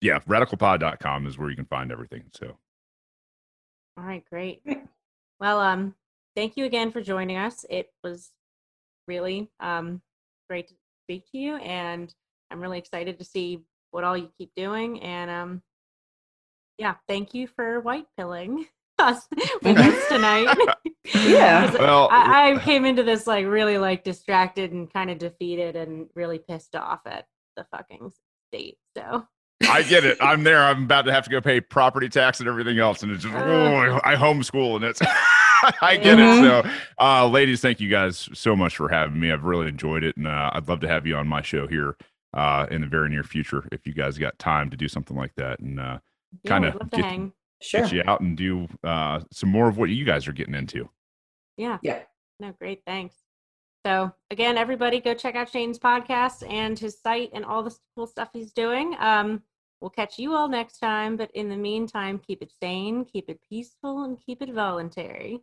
[0.01, 2.23] yeah, radicalpod.com is where you can find everything.
[2.33, 2.57] So
[3.97, 4.23] All right.
[4.29, 4.61] Great.
[5.37, 5.93] Well, um,
[6.33, 7.65] thank you again for joining us.
[7.69, 8.31] It was
[9.05, 10.01] really um
[10.49, 10.73] great to
[11.03, 12.13] speak to you, and
[12.49, 13.59] I'm really excited to see
[13.91, 15.01] what all you keep doing.
[15.01, 15.61] And um,
[16.77, 18.65] yeah, thank you for white pilling
[18.99, 19.27] us
[19.63, 20.55] with us tonight.
[21.13, 21.71] yeah.
[21.73, 26.07] Well, I, I came into this like really like distracted and kind of defeated and
[26.15, 27.25] really pissed off at
[27.57, 28.11] the fucking
[28.49, 28.77] state.
[28.97, 29.25] So
[29.69, 30.17] I get it.
[30.21, 30.61] I'm there.
[30.63, 33.35] I'm about to have to go pay property tax and everything else, and it's just
[33.35, 33.43] Uh.
[33.45, 35.01] oh, I homeschool, and it's
[35.81, 36.39] I get Mhm.
[36.39, 36.63] it.
[36.65, 36.69] So,
[36.99, 39.31] uh, ladies, thank you guys so much for having me.
[39.31, 41.95] I've really enjoyed it, and uh, I'd love to have you on my show here
[42.33, 45.33] uh, in the very near future if you guys got time to do something like
[45.37, 45.99] that, and uh,
[46.43, 47.31] yeah, Kinda we'd love to get-
[47.61, 47.85] Sure.
[47.85, 50.89] you out and do uh, some more of what you guys are getting into.
[51.57, 51.77] Yeah.
[51.81, 52.03] Yeah.
[52.39, 52.81] No, great.
[52.85, 53.15] Thanks.
[53.85, 58.07] So again, everybody go check out Shane's podcast and his site and all the cool
[58.07, 58.95] stuff he's doing.
[58.99, 59.41] Um,
[59.79, 63.39] we'll catch you all next time, but in the meantime, keep it sane, keep it
[63.47, 65.39] peaceful, and keep it voluntary.